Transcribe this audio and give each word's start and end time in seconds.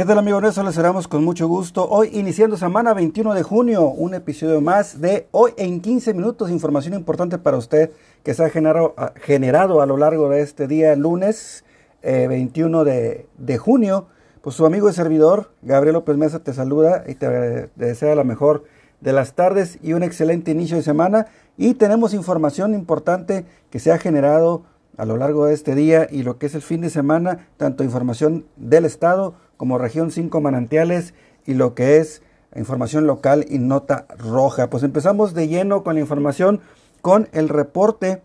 ¿Qué 0.00 0.06
tal 0.06 0.16
amigos? 0.16 0.42
Eso 0.44 0.62
les 0.62 0.74
cerramos 0.74 1.06
con 1.08 1.22
mucho 1.22 1.46
gusto. 1.46 1.86
Hoy 1.86 2.08
iniciando 2.14 2.56
semana 2.56 2.94
21 2.94 3.34
de 3.34 3.42
junio, 3.42 3.84
un 3.84 4.14
episodio 4.14 4.62
más 4.62 5.02
de 5.02 5.28
Hoy 5.30 5.52
en 5.58 5.82
15 5.82 6.14
minutos, 6.14 6.48
información 6.50 6.94
importante 6.94 7.36
para 7.36 7.58
usted 7.58 7.90
que 8.22 8.32
se 8.32 8.42
ha 8.42 8.48
generado, 8.48 8.94
generado 9.16 9.82
a 9.82 9.86
lo 9.86 9.98
largo 9.98 10.30
de 10.30 10.40
este 10.40 10.66
día, 10.66 10.96
lunes 10.96 11.66
21 12.02 12.86
eh, 12.86 13.26
de, 13.36 13.58
junio. 13.58 14.06
Pues 14.40 14.56
su 14.56 14.64
amigo 14.64 14.88
y 14.88 14.94
servidor, 14.94 15.50
Gabriel 15.60 15.92
López 15.92 16.16
Mesa, 16.16 16.38
te 16.38 16.54
saluda 16.54 17.04
y 17.06 17.14
te, 17.16 17.68
te 17.68 17.84
desea 17.84 18.14
la 18.14 18.24
mejor 18.24 18.64
de 19.02 19.12
las 19.12 19.34
tardes 19.34 19.78
y 19.82 19.92
un 19.92 20.02
excelente 20.02 20.50
inicio 20.50 20.78
de 20.78 20.82
semana. 20.82 21.26
Y 21.58 21.74
tenemos 21.74 22.14
información 22.14 22.72
importante 22.72 23.44
que 23.68 23.78
se 23.78 23.92
ha 23.92 23.98
generado 23.98 24.62
a 24.96 25.04
lo 25.04 25.18
largo 25.18 25.44
de 25.44 25.52
este 25.52 25.74
día 25.74 26.08
y 26.10 26.22
lo 26.22 26.38
que 26.38 26.46
es 26.46 26.54
el 26.54 26.62
fin 26.62 26.80
de 26.80 26.88
semana, 26.88 27.48
tanto 27.58 27.84
información 27.84 28.46
del 28.56 28.86
Estado 28.86 29.34
como 29.60 29.76
región 29.76 30.10
5 30.10 30.40
manantiales 30.40 31.12
y 31.44 31.52
lo 31.52 31.74
que 31.74 31.98
es 31.98 32.22
información 32.56 33.06
local 33.06 33.44
y 33.46 33.58
nota 33.58 34.06
roja. 34.16 34.70
Pues 34.70 34.82
empezamos 34.84 35.34
de 35.34 35.48
lleno 35.48 35.84
con 35.84 35.96
la 35.96 36.00
información 36.00 36.62
con 37.02 37.28
el 37.32 37.50
reporte 37.50 38.22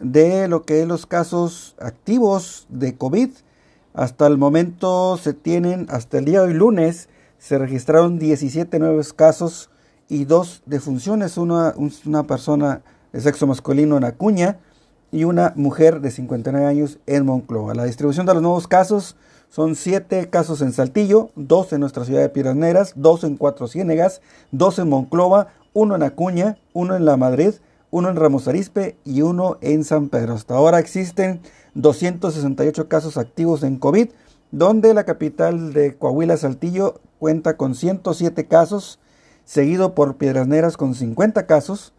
de 0.00 0.48
lo 0.48 0.64
que 0.64 0.82
es 0.82 0.88
los 0.88 1.06
casos 1.06 1.76
activos 1.78 2.66
de 2.68 2.96
COVID. 2.96 3.30
Hasta 3.94 4.26
el 4.26 4.38
momento 4.38 5.16
se 5.18 5.34
tienen, 5.34 5.86
hasta 5.88 6.18
el 6.18 6.24
día 6.24 6.40
de 6.40 6.48
hoy 6.48 6.54
lunes, 6.54 7.08
se 7.38 7.58
registraron 7.58 8.18
17 8.18 8.80
nuevos 8.80 9.12
casos 9.12 9.70
y 10.08 10.24
dos 10.24 10.64
defunciones. 10.66 11.38
Una, 11.38 11.74
una 12.06 12.26
persona 12.26 12.82
de 13.12 13.20
sexo 13.20 13.46
masculino 13.46 13.98
en 13.98 14.02
Acuña 14.02 14.58
y 15.12 15.22
una 15.22 15.52
mujer 15.54 16.00
de 16.00 16.10
59 16.10 16.66
años 16.66 16.98
en 17.06 17.24
Moncloa. 17.24 17.72
La 17.76 17.84
distribución 17.84 18.26
de 18.26 18.34
los 18.34 18.42
nuevos 18.42 18.66
casos 18.66 19.14
son 19.48 19.74
7 19.74 20.28
casos 20.28 20.60
en 20.60 20.72
Saltillo, 20.72 21.30
2 21.36 21.72
en 21.74 21.80
nuestra 21.80 22.04
ciudad 22.04 22.20
de 22.20 22.28
Piedras 22.28 22.56
Negras, 22.56 22.92
2 22.96 23.24
en 23.24 23.36
Cuatro 23.36 23.68
Ciénegas, 23.68 24.20
2 24.52 24.80
en 24.80 24.88
Monclova, 24.88 25.48
1 25.72 25.96
en 25.96 26.02
Acuña, 26.02 26.58
1 26.74 26.96
en 26.96 27.04
La 27.04 27.16
Madrid, 27.16 27.54
1 27.90 28.10
en 28.10 28.16
Ramos 28.16 28.48
Arispe 28.48 28.96
y 29.04 29.22
1 29.22 29.58
en 29.60 29.84
San 29.84 30.08
Pedro. 30.08 30.34
Hasta 30.34 30.54
ahora 30.54 30.78
existen 30.78 31.40
268 31.74 32.88
casos 32.88 33.16
activos 33.16 33.62
en 33.62 33.78
COVID, 33.78 34.08
donde 34.50 34.94
la 34.94 35.04
capital 35.04 35.72
de 35.72 35.96
Coahuila, 35.96 36.36
Saltillo, 36.36 37.00
cuenta 37.18 37.56
con 37.56 37.74
107 37.74 38.46
casos, 38.46 38.98
seguido 39.44 39.94
por 39.94 40.16
Piedras 40.16 40.46
Negras 40.46 40.76
con 40.76 40.94
50 40.94 41.46
casos 41.46 41.92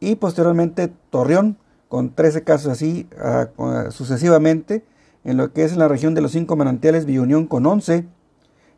y 0.00 0.16
posteriormente 0.16 0.92
Torreón 1.10 1.56
con 1.88 2.14
13 2.14 2.44
casos 2.44 2.72
así 2.72 3.08
ah, 3.18 3.48
sucesivamente, 3.90 4.84
en 5.26 5.36
lo 5.36 5.52
que 5.52 5.64
es 5.64 5.72
en 5.72 5.80
la 5.80 5.88
región 5.88 6.14
de 6.14 6.20
los 6.20 6.30
cinco 6.30 6.54
manantiales, 6.54 7.04
Villunión 7.04 7.46
con 7.46 7.66
11, 7.66 8.06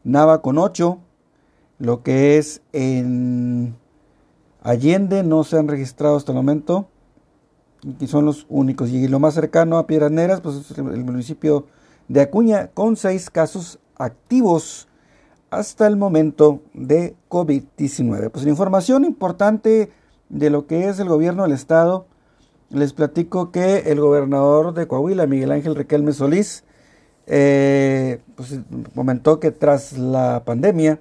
Nava 0.02 0.40
con 0.40 0.56
8, 0.56 0.98
lo 1.78 2.02
que 2.02 2.38
es 2.38 2.62
en 2.72 3.76
Allende 4.62 5.22
no 5.22 5.44
se 5.44 5.58
han 5.58 5.68
registrado 5.68 6.16
hasta 6.16 6.32
el 6.32 6.36
momento, 6.36 6.88
y 8.00 8.06
son 8.06 8.24
los 8.24 8.46
únicos, 8.48 8.88
y 8.88 9.06
lo 9.08 9.20
más 9.20 9.34
cercano 9.34 9.76
a 9.76 9.86
Piedras 9.86 10.10
Negras, 10.10 10.40
pues 10.40 10.56
es 10.56 10.78
el 10.78 11.04
municipio 11.04 11.66
de 12.08 12.22
Acuña, 12.22 12.68
con 12.68 12.96
6 12.96 13.28
casos 13.28 13.78
activos 13.98 14.88
hasta 15.50 15.86
el 15.86 15.96
momento 15.98 16.62
de 16.72 17.14
COVID-19. 17.28 18.30
Pues 18.30 18.44
la 18.44 18.50
información 18.50 19.04
importante 19.04 19.92
de 20.30 20.50
lo 20.50 20.66
que 20.66 20.88
es 20.88 20.98
el 20.98 21.08
gobierno 21.08 21.42
del 21.42 21.52
estado, 21.52 22.06
les 22.70 22.92
platico 22.92 23.50
que 23.50 23.90
el 23.90 24.00
gobernador 24.00 24.74
de 24.74 24.86
Coahuila, 24.86 25.26
Miguel 25.26 25.52
Ángel 25.52 25.74
Riquelme 25.74 26.12
Solís, 26.12 26.64
eh, 27.26 28.20
pues, 28.36 28.60
comentó 28.94 29.40
que 29.40 29.50
tras 29.50 29.96
la 29.96 30.42
pandemia, 30.44 31.00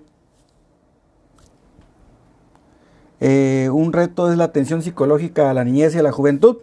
eh, 3.20 3.70
un 3.72 3.94
reto 3.94 4.32
es 4.32 4.38
la 4.38 4.46
atención 4.46 4.82
psicológica 4.82 5.50
a 5.50 5.54
la 5.54 5.64
niñez 5.64 5.96
y 5.96 6.00
a 6.00 6.04
la 6.04 6.12
juventud. 6.12 6.58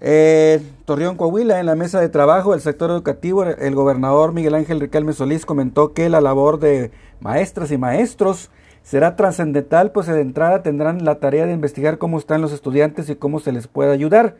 Eh, 0.00 0.60
Torreón, 0.84 1.16
Coahuila, 1.16 1.60
en 1.60 1.66
la 1.66 1.76
mesa 1.76 2.00
de 2.00 2.08
trabajo 2.08 2.52
del 2.52 2.60
sector 2.60 2.90
educativo, 2.90 3.44
el 3.44 3.74
gobernador 3.74 4.32
Miguel 4.32 4.54
Ángel 4.54 4.80
Riquelme 4.80 5.12
Solís 5.12 5.46
comentó 5.46 5.94
que 5.94 6.08
la 6.08 6.20
labor 6.20 6.58
de 6.58 6.90
maestras 7.20 7.70
y 7.70 7.78
maestros 7.78 8.50
será 8.84 9.16
trascendental, 9.16 9.90
pues 9.90 10.06
de 10.06 10.20
entrada 10.20 10.62
tendrán 10.62 11.04
la 11.04 11.16
tarea 11.16 11.46
de 11.46 11.52
investigar 11.52 11.98
cómo 11.98 12.18
están 12.18 12.42
los 12.42 12.52
estudiantes 12.52 13.10
y 13.10 13.16
cómo 13.16 13.40
se 13.40 13.50
les 13.50 13.66
puede 13.66 13.90
ayudar. 13.92 14.36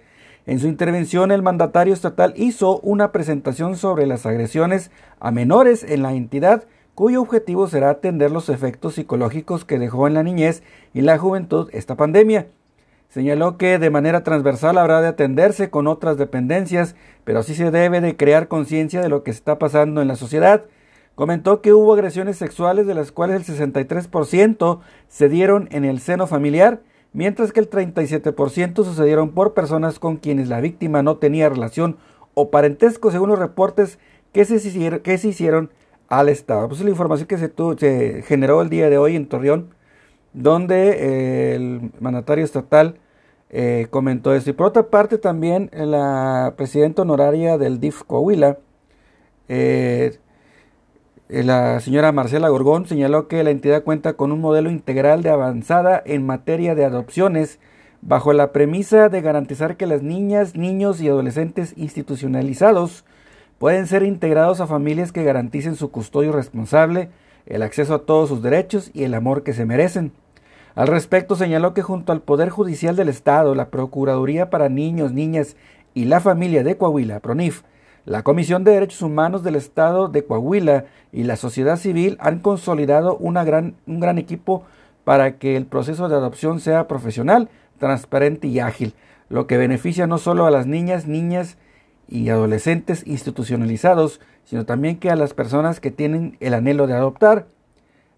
En 0.46 0.60
su 0.60 0.68
intervención, 0.68 1.32
el 1.32 1.42
mandatario 1.42 1.94
estatal 1.94 2.34
hizo 2.36 2.78
una 2.80 3.10
presentación 3.10 3.76
sobre 3.76 4.06
las 4.06 4.26
agresiones 4.26 4.90
a 5.18 5.30
menores 5.30 5.82
en 5.82 6.02
la 6.02 6.12
entidad, 6.12 6.64
cuyo 6.94 7.22
objetivo 7.22 7.66
será 7.66 7.88
atender 7.88 8.30
los 8.30 8.50
efectos 8.50 8.94
psicológicos 8.94 9.64
que 9.64 9.78
dejó 9.78 10.06
en 10.06 10.14
la 10.14 10.22
niñez 10.22 10.62
y 10.92 11.00
la 11.00 11.18
juventud 11.18 11.70
esta 11.72 11.96
pandemia. 11.96 12.46
Señaló 13.08 13.56
que 13.56 13.78
de 13.78 13.90
manera 13.90 14.22
transversal 14.22 14.76
habrá 14.76 15.00
de 15.00 15.08
atenderse 15.08 15.70
con 15.70 15.86
otras 15.86 16.18
dependencias, 16.18 16.94
pero 17.24 17.42
sí 17.42 17.54
se 17.54 17.70
debe 17.70 18.02
de 18.02 18.16
crear 18.16 18.48
conciencia 18.48 19.00
de 19.00 19.08
lo 19.08 19.22
que 19.22 19.30
está 19.30 19.58
pasando 19.58 20.02
en 20.02 20.08
la 20.08 20.16
sociedad. 20.16 20.64
Comentó 21.14 21.60
que 21.60 21.72
hubo 21.72 21.94
agresiones 21.94 22.36
sexuales 22.36 22.86
de 22.86 22.94
las 22.94 23.12
cuales 23.12 23.48
el 23.48 23.56
63% 23.56 24.80
se 25.08 25.28
dieron 25.28 25.68
en 25.70 25.84
el 25.84 26.00
seno 26.00 26.26
familiar, 26.26 26.80
mientras 27.12 27.52
que 27.52 27.60
el 27.60 27.70
37% 27.70 28.84
sucedieron 28.84 29.30
por 29.30 29.54
personas 29.54 29.98
con 29.98 30.16
quienes 30.16 30.48
la 30.48 30.60
víctima 30.60 31.02
no 31.02 31.18
tenía 31.18 31.48
relación 31.48 31.96
o 32.34 32.50
parentesco, 32.50 33.10
según 33.10 33.28
los 33.28 33.38
reportes 33.38 33.98
que 34.32 34.44
se 34.44 34.56
hicieron, 34.56 35.70
al 36.08 36.28
Estado. 36.28 36.68
Pues 36.68 36.80
la 36.80 36.90
información 36.90 37.28
que 37.28 37.38
se, 37.38 37.52
se, 37.78 38.22
generó 38.22 38.60
el 38.60 38.68
día 38.68 38.90
de 38.90 38.98
hoy 38.98 39.16
en 39.16 39.26
Torreón, 39.26 39.74
donde 40.32 40.90
eh, 40.90 41.54
el 41.54 41.92
mandatario 42.00 42.44
estatal 42.44 42.98
eh, 43.56 43.86
comentó 43.90 44.34
esto. 44.34 44.50
Y 44.50 44.52
por 44.52 44.66
otra 44.66 44.88
parte 44.88 45.16
también 45.16 45.70
la 45.72 46.54
presidenta 46.56 47.02
honoraria 47.02 47.56
del 47.56 47.78
DIF 47.78 48.02
Coahuila, 48.02 48.58
eh, 49.48 50.10
eh, 50.10 50.18
la 51.28 51.80
señora 51.80 52.12
Marcela 52.12 52.48
Gorgón 52.48 52.86
señaló 52.86 53.28
que 53.28 53.42
la 53.42 53.50
entidad 53.50 53.82
cuenta 53.82 54.12
con 54.12 54.30
un 54.30 54.40
modelo 54.40 54.70
integral 54.70 55.22
de 55.22 55.30
avanzada 55.30 56.02
en 56.04 56.26
materia 56.26 56.74
de 56.74 56.84
adopciones, 56.84 57.58
bajo 58.02 58.32
la 58.34 58.52
premisa 58.52 59.08
de 59.08 59.22
garantizar 59.22 59.76
que 59.76 59.86
las 59.86 60.02
niñas, 60.02 60.54
niños 60.54 61.00
y 61.00 61.08
adolescentes 61.08 61.72
institucionalizados 61.76 63.04
pueden 63.58 63.86
ser 63.86 64.02
integrados 64.02 64.60
a 64.60 64.66
familias 64.66 65.12
que 65.12 65.24
garanticen 65.24 65.76
su 65.76 65.90
custodio 65.90 66.32
responsable, 66.32 67.08
el 67.46 67.62
acceso 67.62 67.94
a 67.94 68.02
todos 68.02 68.28
sus 68.28 68.42
derechos 68.42 68.90
y 68.92 69.04
el 69.04 69.14
amor 69.14 69.42
que 69.42 69.54
se 69.54 69.64
merecen. 69.64 70.12
Al 70.74 70.88
respecto 70.88 71.36
señaló 71.36 71.72
que 71.72 71.82
junto 71.82 72.12
al 72.12 72.20
Poder 72.20 72.50
Judicial 72.50 72.96
del 72.96 73.08
Estado, 73.08 73.54
la 73.54 73.70
Procuraduría 73.70 74.50
para 74.50 74.68
Niños, 74.68 75.12
Niñas 75.12 75.56
y 75.94 76.04
la 76.04 76.20
Familia 76.20 76.64
de 76.64 76.76
Coahuila, 76.76 77.20
PRONIF, 77.20 77.62
la 78.06 78.22
Comisión 78.22 78.64
de 78.64 78.72
Derechos 78.72 79.02
Humanos 79.02 79.42
del 79.42 79.56
Estado 79.56 80.08
de 80.08 80.24
Coahuila 80.24 80.84
y 81.12 81.24
la 81.24 81.36
sociedad 81.36 81.76
civil 81.76 82.18
han 82.20 82.40
consolidado 82.40 83.16
una 83.16 83.44
gran, 83.44 83.76
un 83.86 84.00
gran 84.00 84.18
equipo 84.18 84.64
para 85.04 85.38
que 85.38 85.56
el 85.56 85.66
proceso 85.66 86.08
de 86.08 86.16
adopción 86.16 86.60
sea 86.60 86.86
profesional, 86.86 87.48
transparente 87.78 88.46
y 88.46 88.60
ágil, 88.60 88.94
lo 89.30 89.46
que 89.46 89.56
beneficia 89.56 90.06
no 90.06 90.18
solo 90.18 90.46
a 90.46 90.50
las 90.50 90.66
niñas, 90.66 91.06
niñas 91.06 91.56
y 92.06 92.28
adolescentes 92.28 93.06
institucionalizados, 93.06 94.20
sino 94.44 94.66
también 94.66 94.98
que 94.98 95.10
a 95.10 95.16
las 95.16 95.32
personas 95.32 95.80
que 95.80 95.90
tienen 95.90 96.36
el 96.40 96.52
anhelo 96.52 96.86
de 96.86 96.94
adoptar. 96.94 97.46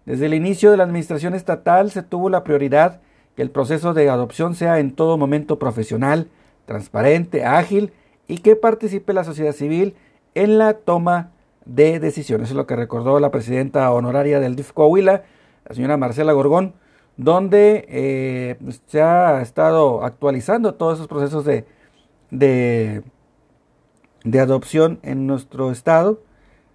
Desde 0.05 0.25
el 0.25 0.33
inicio 0.33 0.69
de 0.71 0.77
la 0.77 0.83
administración 0.83 1.33
estatal 1.33 1.91
se 1.91 2.03
tuvo 2.03 2.29
la 2.29 2.43
prioridad 2.43 2.99
que 3.37 3.41
el 3.41 3.51
proceso 3.51 3.93
de 3.93 4.09
adopción 4.09 4.55
sea 4.55 4.79
en 4.79 4.91
todo 4.91 5.17
momento 5.17 5.59
profesional, 5.59 6.27
transparente, 6.65 7.45
ágil 7.45 7.93
y 8.27 8.39
que 8.39 8.55
participe 8.55 9.13
la 9.13 9.23
sociedad 9.23 9.53
civil 9.53 9.95
en 10.35 10.57
la 10.57 10.73
toma 10.73 11.31
de 11.65 11.99
decisiones. 11.99 12.45
Eso 12.47 12.53
es 12.53 12.57
lo 12.57 12.67
que 12.67 12.75
recordó 12.75 13.19
la 13.19 13.31
presidenta 13.31 13.91
honoraria 13.91 14.39
del 14.39 14.55
DIF 14.55 14.71
Coahuila, 14.71 15.23
la 15.67 15.75
señora 15.75 15.97
Marcela 15.97 16.33
Gorgón, 16.33 16.73
donde 17.17 17.85
eh, 17.89 18.57
se 18.87 19.01
ha 19.01 19.41
estado 19.41 20.03
actualizando 20.03 20.75
todos 20.75 20.95
esos 20.95 21.07
procesos 21.07 21.43
de, 21.45 21.65
de, 22.31 23.03
de, 24.23 24.39
adopción 24.39 24.99
en 25.03 25.27
nuestro 25.27 25.71
estado. 25.71 26.21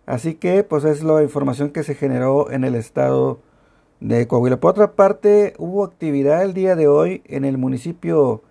Así 0.04 0.34
que 0.34 0.64
pues 0.64 0.84
es 0.84 1.02
la 1.02 1.22
información 1.22 1.70
que 1.70 1.84
se 1.84 1.94
generó 1.94 2.50
en 2.50 2.64
el 2.64 2.74
estado 2.74 3.40
de 4.00 4.26
Coahuila. 4.26 4.58
Por 4.58 4.72
otra 4.72 4.92
parte, 4.92 5.54
hubo 5.58 5.84
actividad 5.84 6.42
el 6.42 6.54
día 6.54 6.74
de 6.74 6.88
hoy 6.88 7.22
en 7.26 7.44
el 7.44 7.56
municipio 7.56 8.42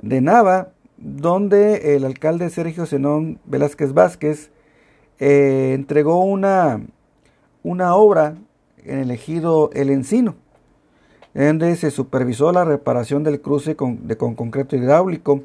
de 0.00 0.20
Nava, 0.20 0.68
donde 1.02 1.96
el 1.96 2.04
alcalde 2.04 2.48
Sergio 2.48 2.86
Zenón 2.86 3.40
Velázquez 3.44 3.92
Vázquez 3.92 4.50
eh, 5.18 5.72
entregó 5.74 6.24
una, 6.24 6.80
una 7.62 7.96
obra 7.96 8.36
en 8.84 8.98
el 9.00 9.10
ejido 9.10 9.70
El 9.72 9.90
Encino, 9.90 10.36
donde 11.34 11.74
se 11.76 11.90
supervisó 11.90 12.52
la 12.52 12.64
reparación 12.64 13.24
del 13.24 13.40
cruce 13.40 13.74
con, 13.74 13.96
con 14.16 14.34
concreto 14.34 14.76
hidráulico. 14.76 15.42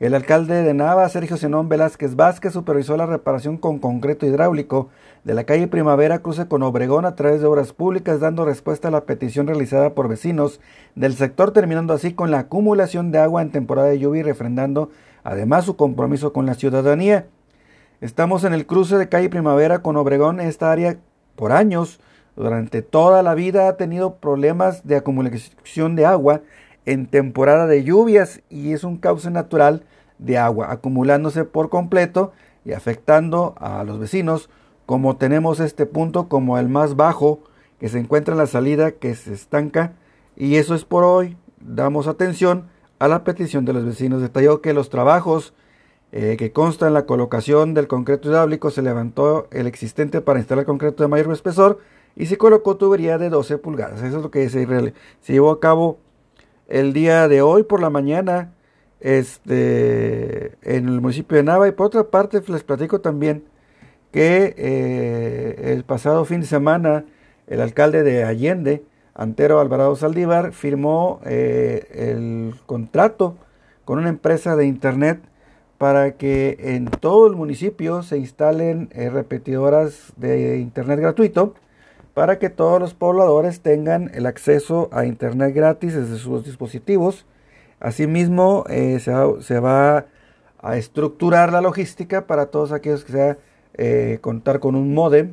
El 0.00 0.14
alcalde 0.14 0.62
de 0.62 0.72
Nava, 0.72 1.06
Sergio 1.10 1.36
Zenón 1.36 1.68
Velázquez 1.68 2.16
Vázquez, 2.16 2.54
supervisó 2.54 2.96
la 2.96 3.04
reparación 3.04 3.58
con 3.58 3.78
concreto 3.78 4.24
hidráulico 4.24 4.88
de 5.24 5.34
la 5.34 5.44
calle 5.44 5.68
Primavera 5.68 6.20
cruce 6.20 6.48
con 6.48 6.62
Obregón 6.62 7.04
a 7.04 7.16
través 7.16 7.42
de 7.42 7.46
obras 7.46 7.74
públicas, 7.74 8.18
dando 8.18 8.46
respuesta 8.46 8.88
a 8.88 8.90
la 8.90 9.04
petición 9.04 9.46
realizada 9.46 9.94
por 9.94 10.08
vecinos 10.08 10.58
del 10.94 11.16
sector, 11.16 11.50
terminando 11.50 11.92
así 11.92 12.14
con 12.14 12.30
la 12.30 12.38
acumulación 12.38 13.12
de 13.12 13.18
agua 13.18 13.42
en 13.42 13.50
temporada 13.50 13.88
de 13.88 13.98
lluvia 13.98 14.20
y 14.20 14.22
refrendando 14.22 14.88
además 15.22 15.66
su 15.66 15.76
compromiso 15.76 16.32
con 16.32 16.46
la 16.46 16.54
ciudadanía. 16.54 17.26
Estamos 18.00 18.44
en 18.44 18.54
el 18.54 18.64
cruce 18.64 18.96
de 18.96 19.10
calle 19.10 19.28
Primavera 19.28 19.80
con 19.80 19.98
Obregón. 19.98 20.40
Esta 20.40 20.72
área 20.72 20.96
por 21.36 21.52
años, 21.52 22.00
durante 22.36 22.80
toda 22.80 23.22
la 23.22 23.34
vida, 23.34 23.68
ha 23.68 23.76
tenido 23.76 24.14
problemas 24.14 24.86
de 24.86 24.96
acumulación 24.96 25.94
de 25.94 26.06
agua 26.06 26.40
en 26.86 27.06
temporada 27.06 27.66
de 27.66 27.84
lluvias 27.84 28.42
y 28.48 28.72
es 28.72 28.84
un 28.84 28.96
cauce 28.96 29.30
natural 29.30 29.84
de 30.18 30.38
agua 30.38 30.70
acumulándose 30.70 31.44
por 31.44 31.70
completo 31.70 32.32
y 32.64 32.72
afectando 32.72 33.54
a 33.58 33.84
los 33.84 33.98
vecinos 33.98 34.50
como 34.86 35.16
tenemos 35.16 35.60
este 35.60 35.86
punto 35.86 36.28
como 36.28 36.58
el 36.58 36.68
más 36.68 36.96
bajo 36.96 37.40
que 37.78 37.88
se 37.88 37.98
encuentra 37.98 38.34
en 38.34 38.38
la 38.38 38.46
salida 38.46 38.92
que 38.92 39.14
se 39.14 39.32
estanca 39.32 39.92
y 40.36 40.56
eso 40.56 40.74
es 40.74 40.84
por 40.84 41.04
hoy 41.04 41.36
damos 41.60 42.06
atención 42.06 42.68
a 42.98 43.08
la 43.08 43.24
petición 43.24 43.64
de 43.64 43.72
los 43.72 43.84
vecinos 43.84 44.20
detalló 44.20 44.60
que 44.60 44.74
los 44.74 44.90
trabajos 44.90 45.54
eh, 46.12 46.36
que 46.36 46.50
consta 46.50 46.88
en 46.88 46.94
la 46.94 47.06
colocación 47.06 47.72
del 47.72 47.86
concreto 47.86 48.28
hidráulico, 48.28 48.70
se 48.70 48.82
levantó 48.82 49.46
el 49.52 49.68
existente 49.68 50.20
para 50.20 50.40
instalar 50.40 50.64
concreto 50.64 51.04
de 51.04 51.08
mayor 51.08 51.32
espesor 51.32 51.78
y 52.16 52.26
se 52.26 52.36
colocó 52.36 52.76
tubería 52.76 53.16
de 53.16 53.30
12 53.30 53.58
pulgadas. 53.58 54.02
Eso 54.02 54.16
es 54.16 54.22
lo 54.22 54.30
que 54.32 54.48
se, 54.48 54.66
se 55.20 55.32
llevó 55.32 55.52
a 55.52 55.60
cabo 55.60 55.98
el 56.70 56.92
día 56.92 57.28
de 57.28 57.42
hoy 57.42 57.64
por 57.64 57.82
la 57.82 57.90
mañana 57.90 58.54
este, 59.00 60.52
en 60.62 60.88
el 60.88 61.00
municipio 61.00 61.36
de 61.36 61.42
Nava. 61.42 61.68
Y 61.68 61.72
por 61.72 61.86
otra 61.86 62.04
parte, 62.04 62.40
les 62.46 62.62
platico 62.62 63.00
también 63.00 63.44
que 64.12 64.54
eh, 64.56 65.72
el 65.72 65.84
pasado 65.84 66.24
fin 66.24 66.40
de 66.40 66.46
semana 66.46 67.04
el 67.46 67.60
alcalde 67.60 68.02
de 68.02 68.24
Allende, 68.24 68.84
Antero 69.14 69.60
Alvarado 69.60 69.96
Saldívar, 69.96 70.52
firmó 70.52 71.20
eh, 71.24 71.86
el 71.92 72.54
contrato 72.66 73.36
con 73.84 73.98
una 73.98 74.08
empresa 74.08 74.56
de 74.56 74.66
internet 74.66 75.20
para 75.78 76.12
que 76.12 76.56
en 76.60 76.86
todo 76.86 77.26
el 77.26 77.34
municipio 77.34 78.02
se 78.02 78.18
instalen 78.18 78.88
eh, 78.92 79.10
repetidoras 79.10 80.12
de 80.16 80.58
internet 80.58 81.00
gratuito 81.00 81.54
para 82.20 82.38
que 82.38 82.50
todos 82.50 82.78
los 82.78 82.92
pobladores 82.92 83.62
tengan 83.62 84.10
el 84.12 84.26
acceso 84.26 84.90
a 84.92 85.06
internet 85.06 85.54
gratis 85.54 85.94
desde 85.94 86.18
sus 86.18 86.44
dispositivos. 86.44 87.24
Asimismo, 87.80 88.66
eh, 88.68 89.00
se, 89.00 89.58
va, 89.58 90.04
a 90.58 90.76
estructurar 90.76 91.50
la 91.50 91.62
logística 91.62 92.26
para 92.26 92.50
todos 92.50 92.72
aquellos 92.72 93.06
que 93.06 93.12
sea 93.12 93.38
eh, 93.72 94.18
contar 94.20 94.60
con 94.60 94.74
un 94.74 94.92
modem 94.92 95.32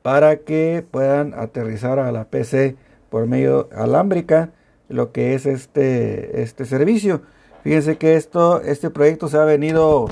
para 0.00 0.38
que 0.38 0.82
puedan 0.90 1.34
aterrizar 1.34 1.98
a 1.98 2.10
la 2.10 2.24
PC 2.24 2.76
por 3.10 3.26
medio 3.26 3.68
alámbrica 3.76 4.48
lo 4.88 5.12
que 5.12 5.34
es 5.34 5.44
este, 5.44 6.40
este 6.40 6.64
servicio. 6.64 7.20
Fíjense 7.64 7.98
que 7.98 8.16
esto, 8.16 8.62
este 8.62 8.88
proyecto 8.88 9.28
se 9.28 9.36
ha 9.36 9.44
venido 9.44 10.08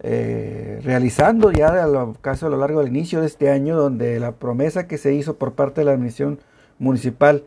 eh, 0.00 0.80
realizando 0.82 1.50
ya 1.50 1.82
a 1.82 1.86
lo, 1.86 2.14
casi 2.20 2.46
a 2.46 2.48
lo 2.48 2.56
largo 2.56 2.80
del 2.80 2.88
inicio 2.88 3.20
de 3.20 3.26
este 3.26 3.50
año, 3.50 3.76
donde 3.76 4.20
la 4.20 4.32
promesa 4.32 4.86
que 4.86 4.98
se 4.98 5.14
hizo 5.14 5.36
por 5.36 5.52
parte 5.52 5.80
de 5.80 5.86
la 5.86 5.92
administración 5.92 6.38
municipal, 6.78 7.44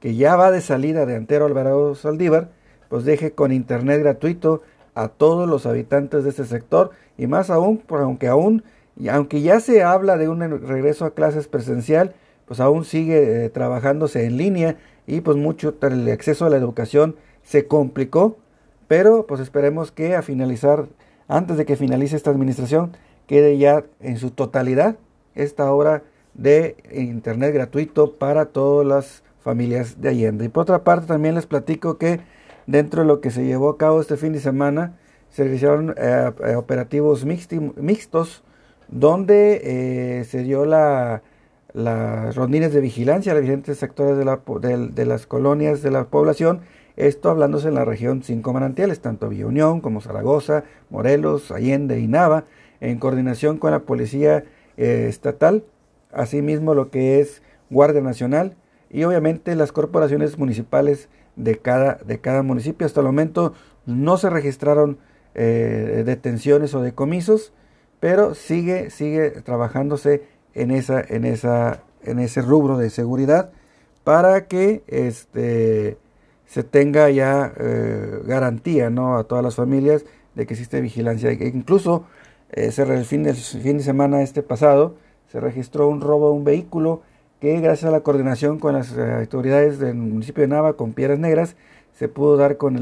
que 0.00 0.14
ya 0.14 0.36
va 0.36 0.50
de 0.50 0.60
salida 0.60 1.06
de 1.06 1.16
Antero 1.16 1.46
Alvarado 1.46 1.94
Saldívar, 1.94 2.50
pues 2.88 3.04
deje 3.04 3.32
con 3.32 3.52
internet 3.52 4.00
gratuito 4.00 4.62
a 4.94 5.08
todos 5.08 5.48
los 5.48 5.64
habitantes 5.64 6.24
de 6.24 6.30
este 6.30 6.44
sector 6.44 6.90
y 7.16 7.26
más 7.26 7.50
aún, 7.50 7.82
aunque 7.88 8.26
aún, 8.28 8.64
aunque 9.10 9.40
ya 9.40 9.60
se 9.60 9.82
habla 9.82 10.16
de 10.16 10.28
un 10.28 10.40
regreso 10.40 11.04
a 11.04 11.14
clases 11.14 11.48
presencial, 11.48 12.14
pues 12.46 12.60
aún 12.60 12.84
sigue 12.84 13.44
eh, 13.44 13.48
trabajándose 13.48 14.26
en 14.26 14.36
línea 14.36 14.76
y 15.06 15.20
pues 15.20 15.36
mucho 15.36 15.74
el 15.80 16.10
acceso 16.10 16.44
a 16.44 16.50
la 16.50 16.56
educación 16.56 17.16
se 17.42 17.66
complicó 17.66 18.36
pero 18.92 19.26
pues 19.26 19.40
esperemos 19.40 19.90
que 19.90 20.14
a 20.16 20.20
finalizar, 20.20 20.84
antes 21.28 21.56
de 21.56 21.64
que 21.64 21.76
finalice 21.76 22.16
esta 22.16 22.30
administración, 22.30 22.96
quede 23.26 23.58
ya 23.58 23.84
en 24.00 24.18
su 24.18 24.30
totalidad 24.30 24.96
esta 25.34 25.72
obra 25.72 26.02
de 26.34 26.76
internet 26.92 27.54
gratuito 27.54 28.14
para 28.14 28.46
todas 28.46 28.86
las 28.86 29.22
familias 29.42 30.00
de 30.00 30.08
Allende. 30.10 30.44
Y 30.44 30.48
por 30.48 30.62
otra 30.62 30.84
parte 30.84 31.06
también 31.06 31.34
les 31.34 31.46
platico 31.46 31.98
que 31.98 32.20
dentro 32.66 33.02
de 33.02 33.08
lo 33.08 33.20
que 33.20 33.30
se 33.30 33.44
llevó 33.44 33.70
a 33.70 33.78
cabo 33.78 34.00
este 34.00 34.16
fin 34.16 34.32
de 34.32 34.40
semana 34.40 34.98
se 35.30 35.44
realizaron 35.44 35.94
eh, 35.96 36.30
eh, 36.44 36.54
operativos 36.56 37.24
mixtos 37.24 38.42
donde 38.88 39.60
eh, 39.64 40.24
se 40.24 40.42
dio 40.42 40.64
la, 40.66 41.22
las 41.72 42.36
rondines 42.36 42.72
de 42.72 42.80
vigilancia 42.80 43.32
a 43.32 43.34
los 43.34 43.42
diferentes 43.42 43.78
sectores 43.78 44.18
de 44.18 45.06
las 45.06 45.26
colonias 45.26 45.82
de 45.82 45.90
la 45.90 46.04
población 46.04 46.60
esto 46.96 47.30
hablándose 47.30 47.68
en 47.68 47.74
la 47.74 47.84
región 47.84 48.22
cinco 48.22 48.52
manantiales, 48.52 49.00
tanto 49.00 49.28
Villa 49.28 49.46
Unión 49.46 49.80
como 49.80 50.00
Zaragoza, 50.00 50.64
Morelos, 50.90 51.50
Allende 51.50 52.00
y 52.00 52.06
Nava, 52.06 52.44
en 52.80 52.98
coordinación 52.98 53.58
con 53.58 53.70
la 53.70 53.80
Policía 53.80 54.44
eh, 54.76 55.06
Estatal, 55.08 55.64
asimismo 56.12 56.74
lo 56.74 56.90
que 56.90 57.20
es 57.20 57.42
Guardia 57.70 58.02
Nacional 58.02 58.56
y 58.90 59.04
obviamente 59.04 59.54
las 59.54 59.72
corporaciones 59.72 60.38
municipales 60.38 61.08
de 61.36 61.58
cada, 61.58 61.94
de 62.04 62.20
cada 62.20 62.42
municipio. 62.42 62.86
Hasta 62.86 63.00
el 63.00 63.06
momento 63.06 63.54
no 63.86 64.16
se 64.18 64.28
registraron 64.28 64.98
eh, 65.34 66.02
detenciones 66.04 66.74
o 66.74 66.82
decomisos, 66.82 67.52
pero 68.00 68.34
sigue, 68.34 68.90
sigue 68.90 69.30
trabajándose 69.30 70.24
en, 70.54 70.70
esa, 70.70 71.00
en, 71.00 71.24
esa, 71.24 71.84
en 72.02 72.18
ese 72.18 72.42
rubro 72.42 72.76
de 72.76 72.90
seguridad 72.90 73.52
para 74.04 74.46
que 74.46 74.82
este, 74.88 75.96
se 76.52 76.62
tenga 76.62 77.08
ya 77.08 77.50
eh, 77.56 78.20
garantía 78.26 78.90
¿no? 78.90 79.16
a 79.16 79.24
todas 79.24 79.42
las 79.42 79.54
familias 79.54 80.04
de 80.34 80.44
que 80.44 80.52
existe 80.52 80.82
vigilancia. 80.82 81.30
E 81.30 81.48
incluso 81.48 82.04
eh, 82.50 82.70
el, 82.76 83.04
fin 83.06 83.22
de, 83.22 83.32
fin 83.32 83.78
de 83.78 83.82
semana 83.82 84.20
este 84.20 84.42
pasado 84.42 84.94
se 85.28 85.40
registró 85.40 85.88
un 85.88 86.02
robo 86.02 86.28
de 86.28 86.34
un 86.34 86.44
vehículo 86.44 87.00
que 87.40 87.58
gracias 87.58 87.88
a 87.88 87.90
la 87.90 88.00
coordinación 88.00 88.58
con 88.58 88.74
las 88.74 88.94
eh, 88.94 89.14
autoridades 89.20 89.78
del 89.78 89.94
municipio 89.94 90.42
de 90.42 90.48
Nava 90.48 90.74
con 90.74 90.92
Piedras 90.92 91.18
Negras 91.18 91.56
se 91.94 92.10
pudo 92.10 92.36
dar 92.36 92.58
con 92.58 92.76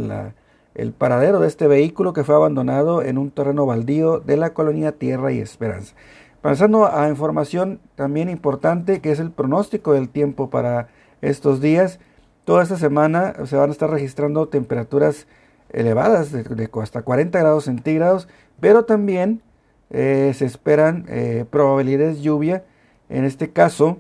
el 0.75 0.93
paradero 0.93 1.39
de 1.39 1.47
este 1.47 1.69
vehículo 1.69 2.13
que 2.13 2.25
fue 2.25 2.35
abandonado 2.35 3.03
en 3.03 3.19
un 3.19 3.31
terreno 3.31 3.67
baldío 3.67 4.19
de 4.19 4.37
la 4.37 4.53
colonia 4.53 4.99
Tierra 4.99 5.31
y 5.31 5.39
Esperanza. 5.39 5.95
Pasando 6.43 6.93
a 6.93 7.09
información 7.09 7.79
también 7.95 8.29
importante 8.29 9.01
que 9.01 9.13
es 9.13 9.21
el 9.21 9.31
pronóstico 9.31 9.93
del 9.93 10.09
tiempo 10.09 10.51
para 10.51 10.89
estos 11.21 11.61
días. 11.61 12.01
Toda 12.45 12.63
esta 12.63 12.77
semana 12.77 13.35
se 13.45 13.57
van 13.57 13.71
a 13.71 13.73
estar 13.73 13.91
registrando 13.91 14.49
temperaturas 14.49 15.27
elevadas 15.73 16.33
de, 16.33 16.71
hasta 16.81 17.03
40 17.03 17.39
grados 17.39 17.65
centígrados, 17.65 18.29
pero 18.61 18.85
también 18.85 19.43
eh, 19.91 20.33
se 20.35 20.47
esperan 20.47 21.05
eh, 21.09 21.45
probabilidades 21.49 22.19
de 22.19 22.23
lluvia. 22.23 22.65
En 23.09 23.25
este 23.25 23.51
caso, 23.51 23.99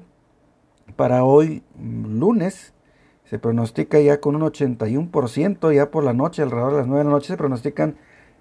para 0.96 1.24
hoy 1.24 1.62
lunes, 1.78 2.72
se 3.24 3.38
pronostica 3.38 4.00
ya 4.00 4.20
con 4.20 4.36
un 4.36 4.42
81%, 4.42 5.72
ya 5.74 5.90
por 5.90 6.04
la 6.04 6.12
noche, 6.12 6.42
alrededor 6.42 6.72
de 6.72 6.78
las 6.78 6.86
9 6.86 6.98
de 6.98 7.04
la 7.04 7.10
noche, 7.10 7.28
se 7.28 7.36
pronostican 7.36 7.96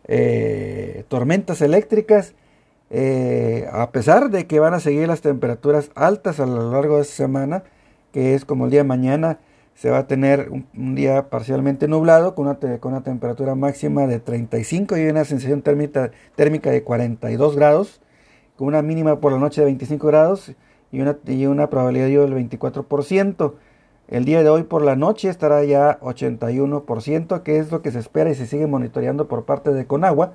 eh, 0.05 1.05
tormentas 1.07 1.61
eléctricas. 1.61 2.33
a 3.71 3.91
pesar 3.91 4.31
de 4.31 4.47
que 4.47 4.59
van 4.59 4.73
a 4.73 4.79
seguir 4.79 5.07
las 5.07 5.21
temperaturas 5.21 5.91
altas 5.93 6.39
a 6.39 6.45
lo 6.45 6.71
largo 6.71 6.95
de 6.95 7.03
esta 7.03 7.15
semana, 7.15 7.63
que 8.11 8.33
es 8.33 8.45
como 8.45 8.65
el 8.65 8.71
día 8.71 8.79
de 8.79 8.87
mañana, 8.87 9.39
se 9.79 9.89
va 9.89 9.99
a 9.99 10.07
tener 10.07 10.49
un, 10.51 10.93
día 10.93 11.29
parcialmente 11.29 11.87
nublado 11.87 12.35
con 12.35 12.47
una, 12.47 12.59
con 12.81 12.91
una, 12.91 13.01
temperatura 13.01 13.55
máxima 13.55 14.07
de 14.07 14.19
35 14.19 14.97
y 14.97 15.05
una 15.07 15.23
sensación 15.23 15.61
térmica, 15.61 16.11
térmica 16.35 16.69
de 16.69 16.83
42 16.83 17.55
grados, 17.55 18.01
con 18.57 18.67
una 18.67 18.81
mínima 18.81 19.21
por 19.21 19.31
la 19.31 19.39
noche 19.39 19.61
de 19.61 19.65
25 19.67 20.05
grados 20.05 20.51
y 20.91 20.99
una, 20.99 21.17
y 21.25 21.45
una 21.45 21.69
probabilidad 21.69 22.07
de 22.07 22.17
del 22.17 22.49
24%. 22.49 23.53
El 24.09 24.25
día 24.25 24.43
de 24.43 24.49
hoy 24.49 24.63
por 24.63 24.81
la 24.81 24.97
noche 24.97 25.29
estará 25.29 25.63
ya 25.63 25.97
81%, 26.01 27.41
que 27.43 27.59
es 27.59 27.71
lo 27.71 27.81
que 27.81 27.91
se 27.91 27.99
espera 27.99 28.29
y 28.31 28.35
se 28.35 28.47
sigue 28.47 28.67
monitoreando 28.67 29.29
por 29.29 29.45
parte 29.45 29.71
de 29.71 29.87
Conagua. 29.87 30.33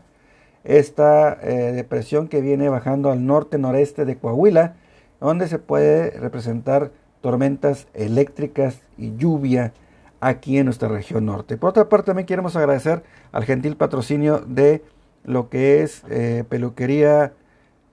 Esta 0.64 1.38
eh, 1.42 1.72
depresión 1.72 2.28
que 2.28 2.40
viene 2.40 2.70
bajando 2.70 3.10
al 3.10 3.26
norte-noreste 3.26 4.06
de 4.06 4.16
Coahuila, 4.16 4.76
donde 5.20 5.48
se 5.48 5.58
puede 5.58 6.12
representar 6.12 6.92
tormentas 7.24 7.88
eléctricas 7.94 8.82
y 8.98 9.16
lluvia 9.16 9.72
aquí 10.20 10.58
en 10.58 10.66
nuestra 10.66 10.90
región 10.90 11.24
norte. 11.24 11.56
Por 11.56 11.70
otra 11.70 11.88
parte, 11.88 12.08
también 12.08 12.26
queremos 12.26 12.54
agradecer 12.54 13.02
al 13.32 13.44
gentil 13.44 13.76
patrocinio 13.76 14.40
de 14.46 14.84
lo 15.24 15.48
que 15.48 15.80
es 15.82 16.02
eh, 16.10 16.44
peluquería 16.46 17.32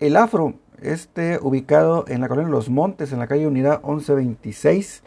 El 0.02 0.18
Afro, 0.18 0.56
este 0.82 1.40
ubicado 1.42 2.04
en 2.10 2.20
la 2.20 2.28
colonia 2.28 2.52
Los 2.52 2.70
Montes, 2.70 3.14
en 3.14 3.20
la 3.20 3.28
calle 3.28 3.48
Unidad 3.48 3.82
1126, 3.84 5.02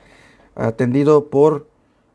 atendido 0.54 1.28
por 1.28 1.69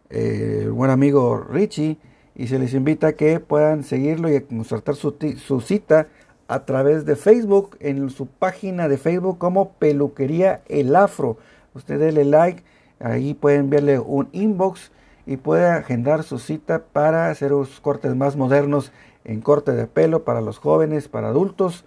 eh, 0.09 0.61
el 0.63 0.71
buen 0.71 0.89
amigo 0.89 1.45
Richie 1.47 1.99
y 2.33 2.47
se 2.47 2.57
les 2.57 2.73
invita 2.73 3.09
a 3.09 3.13
que 3.13 3.39
puedan 3.39 3.83
seguirlo 3.83 4.33
y 4.33 4.41
concertar 4.41 4.95
su, 4.95 5.15
su 5.37 5.61
cita 5.61 6.07
a 6.47 6.65
través 6.65 7.05
de 7.05 7.15
Facebook, 7.15 7.77
en 7.79 8.09
su 8.09 8.25
página 8.25 8.87
de 8.87 8.97
Facebook 8.97 9.37
como 9.37 9.73
Peluquería 9.73 10.63
El 10.67 10.95
Afro. 10.95 11.37
Usted 11.79 11.97
denle 11.97 12.25
like, 12.25 12.61
ahí 12.99 13.33
pueden 13.33 13.61
enviarle 13.61 13.99
un 13.99 14.27
inbox 14.33 14.91
y 15.25 15.37
puede 15.37 15.65
agendar 15.65 16.23
su 16.23 16.37
cita 16.37 16.83
para 16.91 17.29
hacer 17.29 17.51
los 17.51 17.79
cortes 17.79 18.13
más 18.17 18.35
modernos 18.35 18.91
en 19.23 19.39
corte 19.39 19.71
de 19.71 19.87
pelo 19.87 20.25
para 20.25 20.41
los 20.41 20.57
jóvenes, 20.57 21.07
para 21.07 21.29
adultos, 21.29 21.85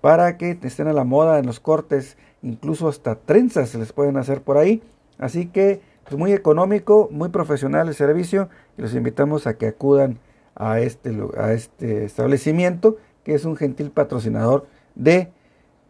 para 0.00 0.38
que 0.38 0.56
estén 0.62 0.86
a 0.86 0.92
la 0.92 1.02
moda 1.02 1.40
en 1.40 1.46
los 1.46 1.58
cortes, 1.58 2.16
incluso 2.40 2.86
hasta 2.86 3.16
trenzas 3.16 3.70
se 3.70 3.78
les 3.78 3.92
pueden 3.92 4.16
hacer 4.16 4.42
por 4.42 4.58
ahí. 4.58 4.80
Así 5.18 5.46
que 5.46 5.80
es 6.08 6.16
muy 6.16 6.32
económico, 6.32 7.08
muy 7.10 7.30
profesional 7.30 7.88
el 7.88 7.96
servicio 7.96 8.48
y 8.78 8.82
los 8.82 8.94
invitamos 8.94 9.48
a 9.48 9.54
que 9.54 9.66
acudan 9.66 10.20
a 10.54 10.78
este, 10.78 11.18
a 11.36 11.52
este 11.52 12.04
establecimiento 12.04 12.96
que 13.24 13.34
es 13.34 13.44
un 13.44 13.56
gentil 13.56 13.90
patrocinador 13.90 14.68
de 14.94 15.32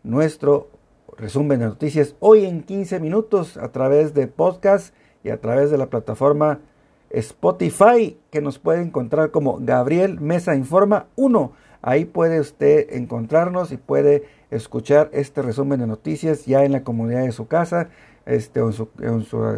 nuestro 0.04 0.68
resumen 1.16 1.60
de 1.60 1.66
noticias 1.66 2.16
hoy 2.20 2.44
en 2.46 2.62
15 2.62 3.00
minutos 3.00 3.56
a 3.56 3.70
través 3.70 4.14
de 4.14 4.26
podcast 4.26 4.94
y 5.22 5.30
a 5.30 5.40
través 5.40 5.70
de 5.70 5.78
la 5.78 5.86
plataforma 5.86 6.60
Spotify 7.10 8.18
que 8.30 8.40
nos 8.40 8.58
puede 8.58 8.82
encontrar 8.82 9.30
como 9.30 9.58
Gabriel 9.60 10.20
Mesa 10.20 10.56
Informa 10.56 11.06
1. 11.16 11.52
Ahí 11.82 12.04
puede 12.04 12.40
usted 12.40 12.94
encontrarnos 12.94 13.72
y 13.72 13.76
puede 13.76 14.24
escuchar 14.50 15.10
este 15.12 15.42
resumen 15.42 15.80
de 15.80 15.86
noticias 15.86 16.46
ya 16.46 16.64
en 16.64 16.72
la 16.72 16.84
comunidad 16.84 17.22
de 17.22 17.32
su 17.32 17.46
casa, 17.46 17.90
este, 18.24 18.60
en 18.60 18.72
su, 18.72 18.88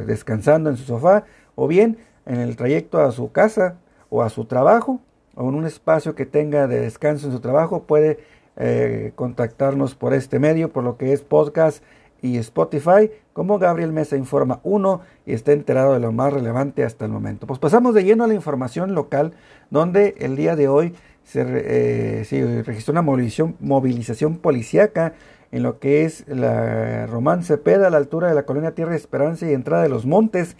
descansando 0.06 0.70
en 0.70 0.76
su 0.76 0.84
sofá, 0.84 1.25
o 1.54 1.68
bien 1.68 1.99
en 2.26 2.40
el 2.40 2.56
trayecto 2.56 3.00
a 3.00 3.12
su 3.12 3.30
casa 3.30 3.76
o 4.08 4.23
a 4.23 4.30
su 4.30 4.46
trabajo, 4.46 5.00
o 5.37 5.49
en 5.49 5.54
un 5.54 5.66
espacio 5.66 6.14
que 6.14 6.26
tenga 6.26 6.66
de 6.66 6.80
descanso 6.80 7.26
en 7.26 7.32
su 7.32 7.40
trabajo, 7.40 7.84
puede 7.84 8.18
eh, 8.56 9.12
contactarnos 9.14 9.94
por 9.94 10.14
este 10.14 10.38
medio, 10.38 10.70
por 10.70 10.84
lo 10.84 10.96
que 10.96 11.12
es 11.12 11.23
podcast 11.23 11.82
y 12.23 12.38
Spotify, 12.38 13.11
como 13.34 13.58
Gabriel 13.58 13.92
Mesa 13.92 14.16
Informa 14.16 14.61
1 14.62 15.00
y 15.26 15.34
está 15.34 15.52
enterado 15.52 15.92
de 15.92 16.00
lo 16.00 16.11
más 16.11 16.32
relevante 16.32 16.84
hasta 16.84 17.04
el 17.04 17.11
momento. 17.11 17.46
Pues 17.46 17.58
pasamos 17.58 17.94
de 17.94 18.04
lleno 18.04 18.25
a 18.25 18.28
la 18.28 18.34
información 18.34 18.94
local, 18.94 19.32
donde 19.70 20.14
el 20.18 20.37
día 20.37 20.56
de 20.56 20.68
hoy 20.68 20.94
se, 21.25 21.42
eh, 21.44 22.62
registró 22.64 22.92
una 22.92 23.02
movilización, 23.02 23.56
movilización 23.61 24.38
policíaca 24.38 25.14
en 25.52 25.62
lo 25.62 25.78
que 25.78 26.04
es 26.04 26.26
la 26.26 27.06
Román 27.06 27.42
Cepeda, 27.42 27.88
a 27.88 27.90
la 27.90 27.99
altura 27.99 28.28
de 28.28 28.34
la 28.34 28.44
colonia 28.44 28.75
Tierra 28.75 28.96
Esperanza 28.96 29.46
y 29.46 29.52
entrada 29.52 29.82
de 29.82 29.88
los 29.88 30.06
Montes, 30.06 30.56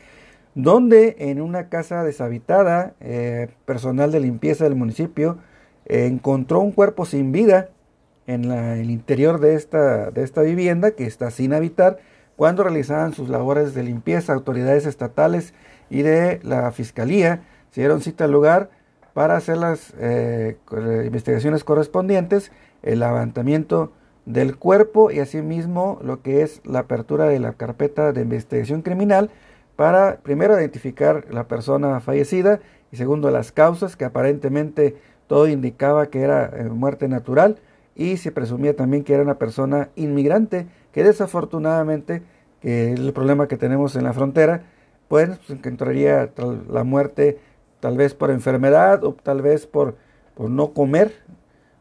donde 0.55 1.17
en 1.19 1.41
una 1.41 1.69
casa 1.69 2.05
deshabitada, 2.05 2.95
eh, 3.01 3.49
personal 3.65 4.13
de 4.13 4.21
limpieza 4.21 4.65
del 4.65 4.75
municipio 4.75 5.39
encontró 5.87 6.61
un 6.61 6.73
cuerpo 6.73 7.07
sin 7.07 7.33
vida 7.33 7.71
en 8.27 8.51
el 8.51 8.91
interior 8.91 9.41
de 9.41 9.55
esta, 9.55 10.11
de 10.11 10.23
esta 10.23 10.43
vivienda 10.43 10.93
que 10.93 11.07
está 11.07 11.31
sin 11.31 11.53
habitar 11.53 11.99
cuando 12.37 12.63
realizaban 12.65 13.13
sus 13.13 13.29
labores 13.29 13.75
de 13.75 13.83
limpieza. 13.83 14.33
Autoridades 14.33 14.87
estatales 14.87 15.55
y 15.91 16.03
de 16.03 16.41
la 16.43 16.73
fiscalía 16.73 17.43
se 17.71 17.81
dieron 17.81 18.01
cita 18.01 18.25
al 18.25 18.33
lugar 18.33 18.71
para 19.13 19.37
hacer 19.37 19.57
las 19.57 19.95
eh, 19.99 20.57
investigaciones 21.05 21.65
correspondientes, 21.65 22.51
el 22.83 23.01
levantamiento 23.01 23.93
del 24.27 24.57
cuerpo 24.57 25.11
y 25.11 25.21
asimismo 25.21 25.99
lo 26.03 26.23
que 26.23 26.43
es 26.43 26.61
la 26.65 26.81
apertura 26.81 27.27
de 27.27 27.39
la 27.39 27.53
carpeta 27.53 28.13
de 28.13 28.23
investigación 28.23 28.83
criminal 28.83 29.31
para 29.77 30.19
primero 30.23 30.59
identificar 30.59 31.27
la 31.31 31.47
persona 31.47 32.01
fallecida 32.01 32.61
y 32.91 32.97
segundo 32.97 33.31
las 33.31 33.53
causas 33.53 33.97
que 33.97 34.05
aparentemente 34.05 34.97
todo 35.27 35.49
indicaba 35.49 36.07
que 36.07 36.23
era 36.23 36.47
eh, 36.47 36.65
muerte 36.65 37.09
natural 37.09 37.59
y 37.97 38.17
se 38.17 38.33
presumía 38.33 38.75
también 38.75 39.05
que 39.05 39.15
era 39.15 39.23
una 39.23 39.39
persona 39.39 39.91
inmigrante 39.97 40.67
que 40.93 41.05
desafortunadamente 41.05 42.23
que 42.61 42.93
es 42.93 42.99
el 42.99 43.13
problema 43.13 43.49
que 43.49 43.57
tenemos 43.57 43.97
en 43.97 44.05
la 44.05 44.13
frontera 44.13 44.63
pues 45.09 45.31
encontraría 45.49 46.31
la 46.69 46.85
muerte 46.85 47.39
tal 47.81 47.97
vez 47.97 48.15
por 48.15 48.31
enfermedad 48.31 49.05
o 49.05 49.13
tal 49.15 49.43
vez 49.43 49.67
por, 49.67 49.97
por 50.35 50.51
no 50.51 50.73
comer 50.73 51.13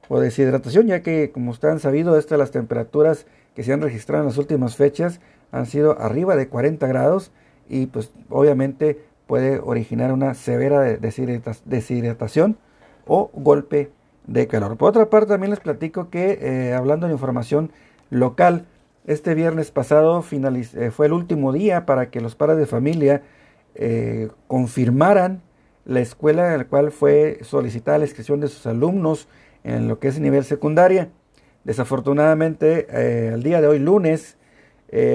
o 0.09 0.19
deshidratación 0.19 0.87
ya 0.87 1.01
que 1.01 1.31
como 1.31 1.51
ustedes 1.51 1.73
han 1.73 1.79
sabido 1.79 2.17
estas 2.17 2.37
las 2.37 2.51
temperaturas 2.51 3.25
que 3.55 3.63
se 3.63 3.73
han 3.73 3.81
registrado 3.81 4.23
en 4.23 4.27
las 4.27 4.37
últimas 4.37 4.75
fechas 4.75 5.19
han 5.51 5.65
sido 5.65 5.99
arriba 5.99 6.35
de 6.35 6.47
40 6.47 6.85
grados 6.87 7.31
y 7.69 7.85
pues 7.87 8.11
obviamente 8.29 8.99
puede 9.27 9.59
originar 9.59 10.11
una 10.11 10.33
severa 10.33 10.81
deshidratación 10.81 12.57
o 13.07 13.31
golpe 13.33 13.91
de 14.27 14.47
calor. 14.47 14.77
Por 14.77 14.89
otra 14.89 15.09
parte, 15.09 15.29
también 15.29 15.51
les 15.51 15.59
platico 15.59 16.09
que 16.09 16.39
eh, 16.41 16.73
hablando 16.73 17.07
de 17.07 17.13
información 17.13 17.71
local, 18.09 18.65
este 19.05 19.33
viernes 19.35 19.71
pasado 19.71 20.23
eh, 20.31 20.91
fue 20.91 21.07
el 21.07 21.13
último 21.13 21.51
día 21.51 21.85
para 21.85 22.09
que 22.09 22.21
los 22.21 22.35
padres 22.35 22.57
de 22.57 22.65
familia 22.65 23.21
eh, 23.75 24.29
confirmaran 24.47 25.41
la 25.85 25.99
escuela 25.99 26.53
en 26.53 26.59
la 26.59 26.65
cual 26.65 26.91
fue 26.91 27.39
solicitada 27.41 27.97
la 27.97 28.05
inscripción 28.05 28.39
de 28.39 28.47
sus 28.47 28.65
alumnos 28.65 29.27
en 29.65 29.87
lo 29.87 29.99
que 29.99 30.07
es 30.07 30.19
nivel 30.19 30.45
secundaria. 30.45 31.09
Desafortunadamente, 31.65 32.87
al 33.33 33.41
día 33.43 33.61
de 33.61 33.67
hoy, 33.67 33.79
lunes, 33.79 34.37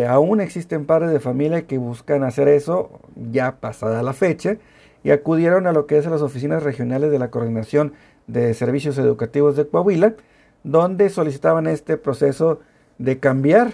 aún 0.08 0.40
existen 0.40 0.86
padres 0.86 1.10
de 1.10 1.20
familia 1.20 1.66
que 1.66 1.76
buscan 1.76 2.22
hacer 2.22 2.48
eso 2.48 3.00
ya 3.16 3.60
pasada 3.60 4.02
la 4.02 4.14
fecha 4.14 4.56
y 5.04 5.10
acudieron 5.10 5.66
a 5.66 5.72
lo 5.72 5.86
que 5.86 5.98
es 5.98 6.06
las 6.06 6.22
oficinas 6.22 6.62
regionales 6.62 7.10
de 7.10 7.18
la 7.18 7.30
Coordinación 7.30 7.92
de 8.28 8.54
Servicios 8.54 8.96
Educativos 8.98 9.56
de 9.56 9.66
Coahuila, 9.66 10.14
donde 10.62 11.08
solicitaban 11.10 11.66
este 11.66 11.96
proceso 11.96 12.60
de 12.98 13.18
cambiar 13.18 13.72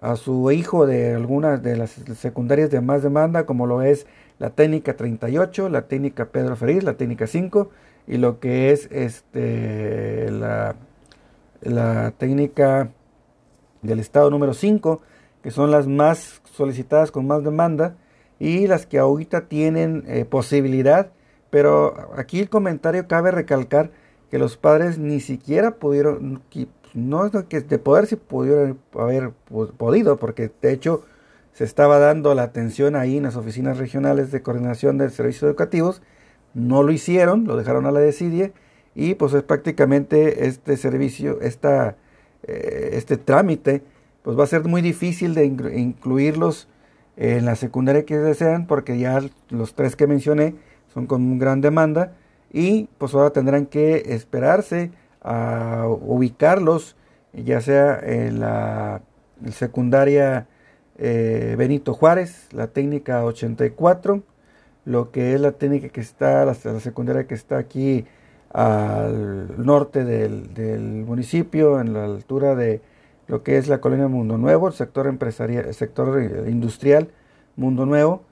a 0.00 0.14
su 0.14 0.52
hijo 0.52 0.86
de 0.86 1.14
algunas 1.14 1.60
de 1.62 1.76
las 1.76 1.90
secundarias 1.90 2.70
de 2.70 2.80
más 2.80 3.02
demanda, 3.02 3.46
como 3.46 3.66
lo 3.66 3.82
es 3.82 4.06
la 4.38 4.50
técnica 4.50 4.96
38, 4.96 5.68
la 5.68 5.88
técnica 5.88 6.26
Pedro 6.26 6.54
Feliz, 6.54 6.84
la 6.84 6.94
técnica 6.94 7.26
5 7.26 7.70
y 8.06 8.18
lo 8.18 8.38
que 8.38 8.70
es 8.70 8.88
este 8.92 10.30
la, 10.30 10.76
la 11.60 12.12
técnica 12.12 12.90
del 13.82 13.98
estado 13.98 14.30
número 14.30 14.54
5 14.54 15.02
que 15.42 15.50
son 15.50 15.70
las 15.70 15.86
más 15.86 16.40
solicitadas 16.44 17.10
con 17.10 17.26
más 17.26 17.42
demanda 17.42 17.96
y 18.38 18.66
las 18.66 18.86
que 18.86 18.98
ahorita 18.98 19.48
tienen 19.48 20.04
eh, 20.06 20.24
posibilidad, 20.24 21.10
pero 21.50 22.12
aquí 22.16 22.40
el 22.40 22.48
comentario 22.48 23.06
cabe 23.08 23.30
recalcar 23.30 23.90
que 24.30 24.38
los 24.38 24.56
padres 24.56 24.98
ni 24.98 25.20
siquiera 25.20 25.76
pudieron, 25.76 26.42
no 26.94 27.26
es 27.26 27.32
que 27.48 27.60
de 27.60 27.78
poder 27.78 28.06
si 28.06 28.16
pudieron 28.16 28.78
haber 28.94 29.30
podido, 29.76 30.18
porque 30.18 30.50
de 30.60 30.72
hecho 30.72 31.04
se 31.52 31.64
estaba 31.64 31.98
dando 31.98 32.34
la 32.34 32.42
atención 32.42 32.94
ahí 32.94 33.16
en 33.16 33.24
las 33.24 33.36
oficinas 33.36 33.78
regionales 33.78 34.30
de 34.30 34.42
coordinación 34.42 34.98
de 34.98 35.10
servicios 35.10 35.44
educativos, 35.44 36.02
no 36.54 36.82
lo 36.82 36.92
hicieron, 36.92 37.46
lo 37.46 37.56
dejaron 37.56 37.86
a 37.86 37.92
la 37.92 38.00
desidia 38.00 38.52
y 38.94 39.14
pues 39.14 39.32
es 39.32 39.42
prácticamente 39.42 40.46
este 40.46 40.76
servicio, 40.76 41.40
esta, 41.40 41.96
eh, 42.42 42.90
este 42.92 43.16
trámite 43.16 43.82
pues 44.22 44.38
va 44.38 44.44
a 44.44 44.48
ser 44.48 44.64
muy 44.64 44.82
difícil 44.82 45.34
de 45.34 45.46
incluirlos 45.46 46.68
en 47.16 47.44
la 47.44 47.56
secundaria 47.56 48.04
que 48.04 48.18
desean 48.18 48.66
porque 48.66 48.98
ya 48.98 49.20
los 49.50 49.74
tres 49.74 49.96
que 49.96 50.06
mencioné 50.06 50.54
son 50.92 51.06
con 51.06 51.38
gran 51.38 51.60
demanda 51.60 52.12
y 52.52 52.88
pues 52.98 53.14
ahora 53.14 53.30
tendrán 53.30 53.66
que 53.66 54.14
esperarse 54.14 54.90
a 55.22 55.86
ubicarlos 55.88 56.96
ya 57.32 57.60
sea 57.60 57.98
en 58.02 58.40
la 58.40 59.02
secundaria 59.50 60.46
eh, 60.98 61.54
Benito 61.56 61.94
Juárez, 61.94 62.48
la 62.52 62.68
técnica 62.68 63.24
84, 63.24 64.22
lo 64.84 65.10
que 65.10 65.34
es 65.34 65.40
la 65.40 65.52
técnica 65.52 65.88
que 65.90 66.00
está, 66.00 66.44
la, 66.44 66.54
secundaria 66.54 67.26
que 67.26 67.34
está 67.34 67.58
aquí 67.58 68.04
al 68.52 69.64
norte 69.64 70.04
del, 70.04 71.04
municipio, 71.06 71.80
en 71.80 71.92
la 71.92 72.04
altura 72.04 72.54
de 72.54 72.80
lo 73.28 73.42
que 73.42 73.58
es 73.58 73.68
la 73.68 73.80
colonia 73.80 74.08
Mundo 74.08 74.38
Nuevo, 74.38 74.68
el 74.68 74.74
sector 74.74 75.06
empresarial, 75.06 75.66
el 75.66 75.74
sector 75.74 76.20
industrial 76.48 77.08
Mundo 77.56 77.86
Nuevo. 77.86 78.22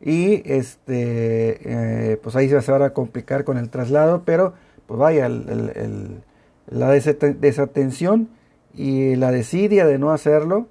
Y 0.00 0.42
este, 0.50 2.12
eh, 2.12 2.16
pues 2.18 2.36
ahí 2.36 2.48
se 2.48 2.72
va 2.72 2.86
a 2.86 2.92
complicar 2.92 3.44
con 3.44 3.58
el 3.58 3.70
traslado, 3.70 4.22
pero 4.24 4.54
pues 4.86 4.98
vaya, 5.00 5.28
la 5.28 6.90
desatención 6.90 8.28
y 8.74 9.16
la 9.16 9.30
desidia 9.30 9.86
de 9.86 9.98
no 9.98 10.12
hacerlo, 10.12 10.68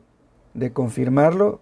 de 0.54 0.72
confirmarlo 0.72 1.60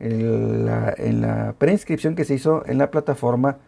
en 0.00 0.66
la, 0.66 0.92
en 0.96 1.20
la 1.20 1.54
preinscripción 1.58 2.14
que 2.16 2.24
se 2.24 2.34
hizo 2.34 2.64
en 2.66 2.78
la 2.78 2.90
plataforma 2.90 3.58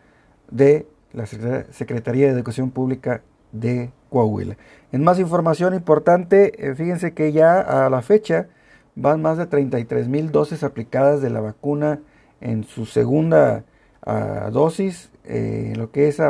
de 0.50 0.86
la 1.12 1.26
Secretaría 1.26 2.26
de 2.26 2.32
Educación 2.32 2.70
Pública 2.70 3.22
de 3.52 3.90
Coahuila. 4.10 4.56
En 4.90 5.04
más 5.04 5.18
información 5.18 5.74
importante, 5.74 6.68
eh, 6.68 6.74
fíjense 6.74 7.14
que 7.14 7.32
ya 7.32 7.60
a 7.60 7.88
la 7.88 8.02
fecha 8.02 8.48
van 8.96 9.22
más 9.22 9.38
de 9.38 9.46
33 9.46 10.08
mil 10.08 10.32
dosis 10.32 10.64
aplicadas 10.64 11.22
de 11.22 11.30
la 11.30 11.40
vacuna 11.40 12.00
en 12.40 12.64
su 12.64 12.86
segunda 12.86 13.64
ah, 14.02 14.50
dosis, 14.52 15.10
eh, 15.24 15.72
lo 15.76 15.90
que 15.90 16.08
es 16.08 16.20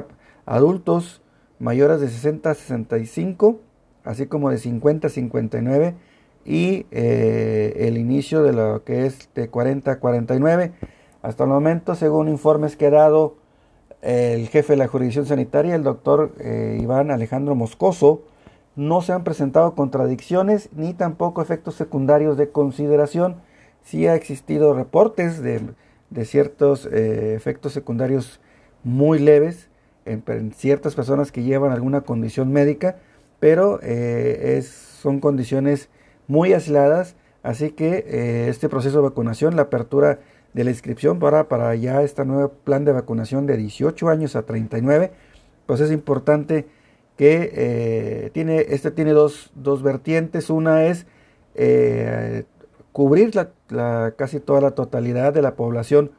adultos 0.47 1.23
mayores 1.59 2.01
de 2.01 2.09
60 2.09 2.51
a 2.51 2.55
65, 2.55 3.61
así 4.05 4.27
como 4.27 4.51
de 4.51 4.59
50 4.59 5.07
a 5.07 5.11
59 5.11 5.95
y 6.45 6.87
eh, 6.91 7.75
el 7.89 7.97
inicio 7.97 8.43
de 8.43 8.53
lo 8.53 8.85
que 8.85 9.07
es 9.07 9.31
de 9.35 9.49
40 9.49 9.93
a 9.93 9.99
49. 9.99 10.73
Hasta 11.23 11.45
el 11.45 11.51
momento, 11.51 11.95
según 11.95 12.29
informes 12.29 12.77
que 12.77 12.87
ha 12.87 12.91
dado 12.91 13.37
el 14.03 14.49
jefe 14.49 14.75
de 14.75 14.77
la 14.77 14.87
jurisdicción 14.87 15.25
sanitaria, 15.25 15.75
el 15.75 15.83
doctor 15.83 16.35
eh, 16.39 16.79
Iván 16.81 17.11
Alejandro 17.11 17.55
Moscoso, 17.55 18.23
no 18.77 19.01
se 19.01 19.13
han 19.13 19.25
presentado 19.25 19.75
contradicciones 19.75 20.69
ni 20.73 20.93
tampoco 20.93 21.41
efectos 21.41 21.77
secundarios 21.77 22.37
de 22.37 22.51
consideración. 22.51 23.37
Sí 23.83 24.07
ha 24.07 24.15
existido 24.15 24.75
reportes 24.75 25.41
de, 25.43 25.63
ciertos 26.25 26.87
eh, 26.87 27.35
efectos 27.35 27.73
secundarios 27.73 28.41
muy 28.85 29.19
leves 29.19 29.69
en, 30.05 30.53
ciertas 30.53 30.95
personas 30.95 31.33
que 31.33 31.43
llevan 31.43 31.73
alguna 31.73 32.03
condición 32.03 32.53
médica, 32.53 32.97
pero 33.41 33.81
es, 33.81 34.67
son 34.67 35.21
condiciones 35.21 35.89
muy 36.27 36.53
aisladas, 36.53 37.17
así 37.43 37.71
que 37.71 38.05
eh, 38.07 38.49
este 38.49 38.69
proceso 38.69 38.99
de 38.99 39.09
vacunación, 39.09 39.57
la 39.57 39.63
apertura 39.63 40.21
de 40.53 40.65
la 40.65 40.71
inscripción 40.71 41.19
para, 41.19 41.49
para 41.49 41.75
ya 41.75 42.03
este 42.03 42.25
nuevo 42.25 42.51
plan 42.51 42.85
de 42.85 42.93
vacunación 42.93 43.47
de 43.47 43.57
18 43.57 44.09
años 44.09 44.37
a 44.37 44.47
39, 44.47 45.13
pues 45.67 45.81
es 45.81 45.91
importante 45.91 46.67
que 47.17 47.51
eh, 47.55 48.31
tiene, 48.33 48.67
este 48.69 48.91
tiene 48.91 49.13
dos, 49.13 49.51
dos, 49.55 49.83
vertientes, 49.83 50.51
una 50.51 50.85
es 50.85 51.07
eh, 51.55 52.45
cubrir 52.95 53.33
la, 53.71 54.13
casi 54.17 54.39
toda 54.39 54.61
la 54.61 54.71
totalidad 54.71 55.33
de 55.33 55.43
la 55.43 55.57
población 55.57 56.13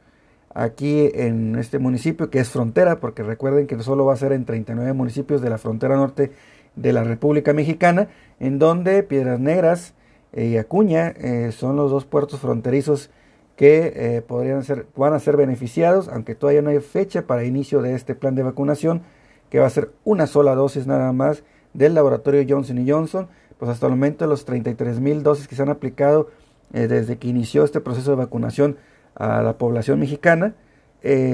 aquí 0.53 1.09
en 1.13 1.55
este 1.55 1.79
municipio 1.79 2.29
que 2.29 2.39
es 2.39 2.49
frontera, 2.49 2.99
porque 2.99 3.23
recuerden 3.23 3.65
que 3.65 3.81
solo 3.81 4.03
va 4.03 4.11
a 4.11 4.17
ser 4.17 4.33
en 4.33 4.43
39 4.43 4.91
municipios 4.91 5.41
de 5.41 5.49
la 5.49 5.57
frontera 5.57 5.95
norte 5.95 6.33
de 6.75 6.91
la 6.91 7.05
República 7.05 7.53
Mexicana, 7.53 8.09
en 8.41 8.59
donde 8.59 9.03
Piedras 9.03 9.39
Negras 9.39 9.93
y 10.33 10.57
Acuña 10.57 11.13
eh, 11.15 11.53
son 11.53 11.77
los 11.77 11.91
dos 11.91 12.03
puertos 12.03 12.41
fronterizos 12.41 13.09
que 13.55 13.93
eh, 13.95 14.21
podrían 14.21 14.65
ser, 14.65 14.85
van 14.97 15.13
a 15.13 15.19
ser 15.19 15.37
beneficiados, 15.37 16.09
aunque 16.09 16.35
todavía 16.35 16.61
no 16.61 16.71
hay 16.71 16.81
fecha 16.81 17.21
para 17.21 17.45
inicio 17.45 17.81
de 17.81 17.95
este 17.95 18.15
plan 18.15 18.35
de 18.35 18.43
vacunación, 18.43 19.03
que 19.49 19.59
va 19.59 19.67
a 19.67 19.69
ser 19.69 19.91
una 20.03 20.27
sola 20.27 20.55
dosis 20.55 20.87
nada 20.87 21.13
más 21.13 21.43
del 21.73 21.93
laboratorio 21.93 22.45
Johnson 22.45 22.85
Johnson. 22.85 23.29
Pues 23.57 23.71
hasta 23.71 23.85
el 23.85 23.93
momento 23.93 24.27
los 24.27 24.43
33 24.43 24.99
mil 24.99 25.23
dosis 25.23 25.47
que 25.47 25.55
se 25.55 25.61
han 25.61 25.69
aplicado 25.69 26.27
eh, 26.73 26.87
desde 26.87 27.17
que 27.17 27.27
inició 27.27 27.63
este 27.63 27.81
proceso 27.81 28.11
de 28.11 28.17
vacunación 28.17 28.77
a 29.15 29.41
la 29.41 29.57
población 29.57 29.99
mexicana, 29.99 30.55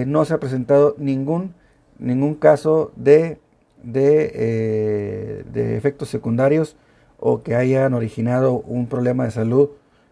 no 0.05 0.25
se 0.25 0.33
ha 0.33 0.39
presentado 0.39 0.95
ningún, 0.97 1.53
ningún 1.97 2.35
caso 2.35 2.91
de 2.97 3.39
de, 3.83 5.43
de, 5.51 5.77
efectos 5.77 6.09
secundarios 6.09 6.75
o 7.19 7.41
que 7.41 7.55
hayan 7.55 7.93
originado 7.93 8.59
un 8.59 8.87
problema 8.87 9.25
de 9.25 9.31
salud 9.31 9.69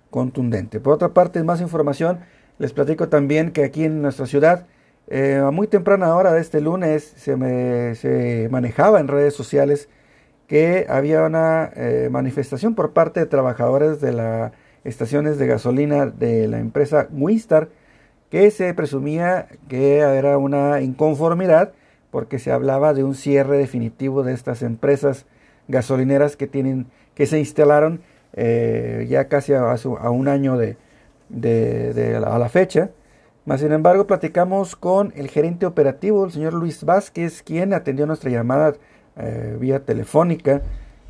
contundente. 0.09 0.79
Por 0.79 0.93
otra 0.93 1.09
parte, 1.09 1.43
más 1.43 1.61
información, 1.61 2.19
les 2.57 2.73
platico 2.73 3.09
también 3.09 3.51
que 3.51 3.63
aquí 3.63 3.85
en 3.85 4.01
nuestra 4.01 4.25
ciudad, 4.25 4.67
eh, 5.07 5.41
a 5.43 5.51
muy 5.51 5.67
temprana 5.67 6.15
hora 6.15 6.33
de 6.33 6.41
este 6.41 6.61
lunes, 6.61 7.03
se, 7.03 7.35
me, 7.35 7.95
se 7.95 8.47
manejaba 8.51 8.99
en 8.99 9.07
redes 9.07 9.33
sociales 9.33 9.89
que 10.47 10.85
había 10.89 11.23
una 11.23 11.71
eh, 11.75 12.09
manifestación 12.11 12.75
por 12.75 12.91
parte 12.91 13.19
de 13.19 13.25
trabajadores 13.27 14.01
de 14.01 14.11
las 14.11 14.51
estaciones 14.83 15.37
de 15.37 15.47
gasolina 15.47 16.05
de 16.05 16.47
la 16.47 16.59
empresa 16.59 17.07
Winstar, 17.11 17.69
que 18.29 18.51
se 18.51 18.73
presumía 18.73 19.47
que 19.67 19.97
era 19.97 20.37
una 20.37 20.81
inconformidad 20.81 21.73
porque 22.11 22.39
se 22.39 22.51
hablaba 22.51 22.93
de 22.93 23.03
un 23.03 23.15
cierre 23.15 23.57
definitivo 23.57 24.23
de 24.23 24.33
estas 24.33 24.61
empresas 24.61 25.25
gasolineras 25.67 26.35
que 26.35 26.47
tienen 26.47 26.87
que 27.13 27.25
se 27.25 27.39
instalaron 27.39 28.01
eh, 28.33 29.05
ya 29.09 29.27
casi 29.27 29.53
a, 29.53 29.75
un 30.09 30.27
año 30.27 30.57
de, 30.57 30.77
a 32.25 32.39
la 32.39 32.49
fecha. 32.49 32.91
Más 33.45 33.61
sin 33.61 33.71
embargo, 33.71 34.07
platicamos 34.07 34.75
con 34.75 35.11
el 35.15 35.27
gerente 35.27 35.65
operativo, 35.65 36.23
el 36.25 36.31
señor 36.31 36.53
Luis 36.53 36.83
Vázquez, 36.83 37.41
quien 37.41 37.73
atendió 37.73 38.05
nuestra 38.05 38.29
llamada 38.29 38.75
eh, 39.17 39.57
vía 39.59 39.83
telefónica, 39.83 40.61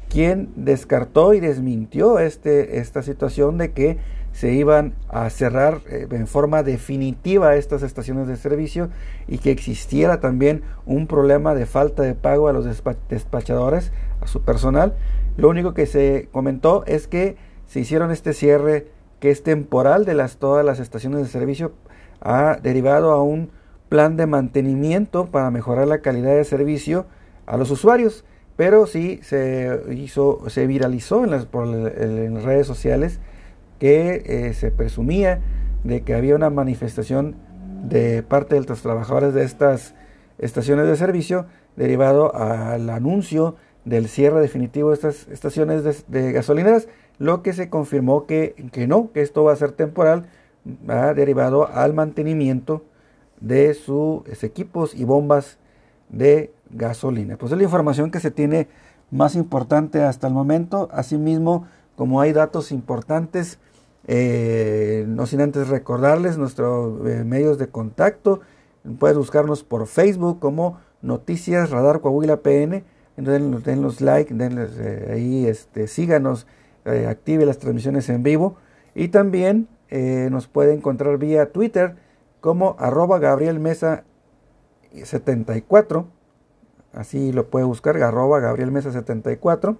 quien 0.09 0.49
descartó 0.55 1.33
y 1.33 1.39
desmintió 1.39 2.19
este, 2.19 2.79
esta 2.79 3.01
situación 3.03 3.57
de 3.57 3.71
que 3.71 3.97
se 4.31 4.53
iban 4.53 4.93
a 5.09 5.29
cerrar 5.29 5.81
eh, 5.89 6.07
en 6.09 6.27
forma 6.27 6.63
definitiva 6.63 7.55
estas 7.55 7.83
estaciones 7.83 8.27
de 8.27 8.37
servicio 8.37 8.89
y 9.27 9.39
que 9.39 9.51
existiera 9.51 10.19
también 10.19 10.63
un 10.85 11.07
problema 11.07 11.53
de 11.55 11.65
falta 11.65 12.03
de 12.03 12.15
pago 12.15 12.47
a 12.47 12.53
los 12.53 12.65
despachadores, 13.09 13.91
a 14.21 14.27
su 14.27 14.41
personal. 14.41 14.95
Lo 15.37 15.49
único 15.49 15.73
que 15.73 15.85
se 15.85 16.27
comentó 16.31 16.83
es 16.85 17.07
que 17.07 17.37
se 17.67 17.79
hicieron 17.79 18.11
este 18.11 18.33
cierre 18.33 18.87
que 19.19 19.31
es 19.31 19.43
temporal 19.43 20.05
de 20.05 20.15
todas 20.39 20.65
las 20.65 20.79
estaciones 20.79 21.19
de 21.21 21.27
servicio, 21.27 21.73
ha 22.21 22.57
derivado 22.61 23.11
a 23.11 23.21
un 23.21 23.51
plan 23.89 24.17
de 24.17 24.27
mantenimiento 24.27 25.27
para 25.27 25.51
mejorar 25.51 25.87
la 25.87 25.99
calidad 25.99 26.35
de 26.35 26.43
servicio 26.43 27.05
a 27.45 27.57
los 27.57 27.71
usuarios. 27.71 28.23
Pero 28.59 28.87
sí 28.87 29.21
se 29.23 29.83
hizo, 29.91 30.49
se 30.49 30.67
viralizó 30.67 31.23
en 31.23 31.31
las, 31.31 31.47
redes 31.49 32.67
sociales 32.67 33.21
que 33.79 34.21
eh, 34.25 34.53
se 34.53 34.69
presumía 34.69 35.39
de 35.85 36.01
que 36.01 36.13
había 36.13 36.35
una 36.35 36.49
manifestación 36.49 37.37
de 37.85 38.21
parte 38.21 38.59
de 38.59 38.65
los 38.67 38.81
trabajadores 38.81 39.33
de 39.33 39.45
estas 39.45 39.95
estaciones 40.39 40.87
de 40.87 40.97
servicio 40.97 41.45
derivado 41.77 42.35
al 42.35 42.89
anuncio 42.89 43.55
del 43.85 44.09
cierre 44.09 44.41
definitivo 44.41 44.89
de 44.89 44.95
estas 44.95 45.29
estaciones 45.29 46.05
de, 46.09 46.31
gasolineras, 46.33 46.89
lo 47.17 47.41
que 47.43 47.53
se 47.53 47.69
confirmó 47.69 48.25
que, 48.25 48.55
que, 48.73 48.87
no, 48.87 49.13
que 49.13 49.21
esto 49.21 49.45
va 49.45 49.53
a 49.53 49.55
ser 49.55 49.71
temporal, 49.71 50.25
ha 50.89 51.13
derivado 51.13 51.69
al 51.73 51.93
mantenimiento 51.93 52.83
de 53.39 53.73
sus 53.73 54.43
equipos 54.43 54.95
y 54.95 55.05
bombas 55.05 55.59
de 56.09 56.51
gasolina. 56.71 57.37
Pues 57.37 57.51
es 57.51 57.57
la 57.57 57.63
información 57.63 58.11
que 58.11 58.19
se 58.19 58.31
tiene 58.31 58.67
más 59.11 59.35
importante 59.35 60.03
hasta 60.03 60.27
el 60.27 60.33
momento. 60.33 60.89
Asimismo, 60.91 61.67
como 61.95 62.21
hay 62.21 62.33
datos 62.33 62.71
importantes 62.71 63.59
eh, 64.11 65.05
no 65.07 65.27
sin 65.27 65.39
antes 65.39 65.67
recordarles 65.67 66.39
nuestros 66.39 67.07
eh, 67.07 67.23
medios 67.23 67.59
de 67.59 67.67
contacto. 67.67 68.41
Puedes 68.97 69.15
buscarnos 69.15 69.63
por 69.63 69.85
Facebook 69.85 70.39
como 70.39 70.79
Noticias 71.03 71.69
Radar 71.69 72.01
Coahuila 72.01 72.37
PN. 72.37 72.83
Den, 73.17 73.61
den 73.61 73.81
los 73.83 74.01
like, 74.01 74.33
denles, 74.33 74.71
eh, 74.79 75.11
ahí 75.13 75.45
este, 75.45 75.87
síganos, 75.87 76.47
active 76.85 77.45
las 77.45 77.59
transmisiones 77.59 78.09
en 78.09 78.23
vivo. 78.23 78.55
Y 78.95 79.09
también 79.09 79.67
nos 79.91 80.47
puede 80.47 80.73
encontrar 80.73 81.19
vía 81.19 81.51
Twitter 81.51 81.95
como 82.41 82.75
arroba 82.79 83.19
Gabriel 83.19 83.59
Mesa 83.59 84.05
74. 85.03 86.07
Así 86.93 87.31
lo 87.31 87.49
puede 87.49 87.65
buscar, 87.65 87.97
arroba 87.97 88.39
Gabriel 88.39 88.71
Mesa 88.71 88.91
74. 88.91 89.77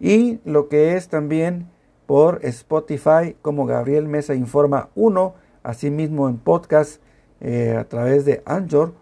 Y 0.00 0.40
lo 0.44 0.68
que 0.68 0.96
es 0.96 1.08
también 1.08 1.68
por 2.06 2.40
Spotify 2.42 3.36
como 3.42 3.66
Gabriel 3.66 4.08
Mesa 4.08 4.34
Informa 4.34 4.88
1, 4.94 5.34
asimismo 5.62 6.28
en 6.28 6.38
podcast 6.38 7.00
eh, 7.40 7.76
a 7.78 7.84
través 7.84 8.24
de 8.24 8.42
Anchor, 8.46 8.94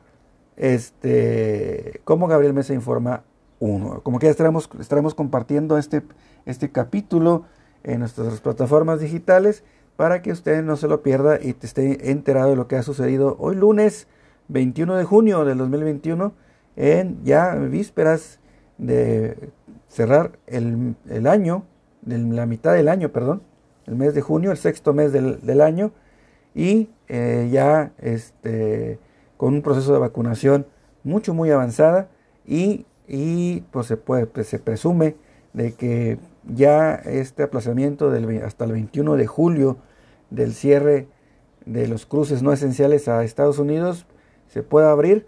este, 0.57 2.01
como 2.05 2.27
Gabriel 2.27 2.53
Mesa 2.53 2.75
Informa 2.75 3.23
1. 3.61 4.03
Como 4.03 4.19
que 4.19 4.29
estaremos, 4.29 4.69
estaremos 4.79 5.15
compartiendo 5.15 5.79
este, 5.79 6.03
este 6.45 6.71
capítulo 6.71 7.45
en 7.85 8.01
nuestras 8.01 8.41
plataformas 8.41 9.01
digitales 9.01 9.65
para 9.97 10.21
que 10.21 10.33
usted 10.33 10.63
no 10.63 10.77
se 10.77 10.89
lo 10.89 11.03
pierda 11.03 11.41
y 11.41 11.57
esté 11.61 12.11
enterado 12.11 12.51
de 12.51 12.57
lo 12.57 12.69
que 12.69 12.77
ha 12.77 12.83
sucedido 12.83 13.37
hoy 13.41 13.57
lunes 13.57 14.07
21 14.49 14.97
de 14.97 15.05
junio 15.05 15.45
del 15.45 15.59
2021 15.59 16.33
en 16.79 17.23
ya 17.25 17.55
vísperas 17.55 18.41
de 18.79 19.51
cerrar 19.89 20.39
el, 20.47 20.95
el 21.09 21.27
año 21.27 21.65
la 22.09 22.47
mitad 22.47 22.75
del 22.75 22.89
año, 22.89 23.11
perdón, 23.11 23.43
el 23.87 23.97
mes 23.97 24.15
de 24.15 24.21
junio, 24.21 24.51
el 24.51 24.57
sexto 24.57 24.93
mes 24.93 25.13
del, 25.13 25.61
año, 25.61 25.93
y 26.55 26.91
eh, 27.09 27.49
ya 27.51 27.93
este, 27.99 28.99
con 29.37 29.55
un 29.55 29.63
proceso 29.63 29.93
de 29.93 29.99
vacunación 29.99 30.67
mucho, 31.05 31.35
muy 31.35 31.51
avanzada, 31.51 32.09
y, 32.47 32.87
y 33.07 33.63
pues 33.71 33.87
se, 33.87 33.97
puede, 33.97 34.27
pues, 34.27 34.47
se 34.49 34.59
presume 34.59 35.17
de 35.53 35.73
que 35.73 36.19
ya 36.45 36.95
este 36.95 37.43
aplazamiento 37.43 38.11
del, 38.11 38.43
hasta 38.43 38.65
el 38.65 38.73
21 38.73 39.17
de 39.17 39.27
julio 39.27 39.79
del 40.31 40.53
cierre 40.53 41.09
de 41.67 41.89
los 41.89 42.07
cruces 42.07 42.43
no 42.43 42.53
esenciales 42.53 43.09
a 43.09 43.25
Estados 43.25 43.59
Unidos 43.59 44.07
se 44.47 44.63
pueda 44.63 44.91
abrir 44.91 45.27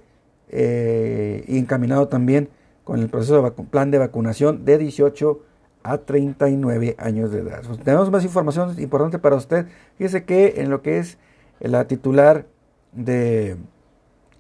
eh, 0.50 1.44
y 1.46 1.58
encaminado 1.58 2.08
también 2.08 2.48
con 2.84 3.00
el 3.00 3.08
proceso 3.08 3.40
de 3.42 3.50
plan 3.50 3.90
de 3.90 3.98
vacunación 3.98 4.64
de 4.64 4.78
18 4.78 5.40
a 5.82 5.98
39 5.98 6.96
años 6.98 7.32
de 7.32 7.40
edad. 7.40 7.62
Tenemos 7.84 8.10
más 8.10 8.24
información 8.24 8.78
importante 8.78 9.18
para 9.18 9.36
usted. 9.36 9.66
Fíjese 9.96 10.24
que 10.24 10.54
en 10.58 10.70
lo 10.70 10.82
que 10.82 10.98
es 10.98 11.18
la 11.60 11.86
titular 11.86 12.46
de 12.92 13.56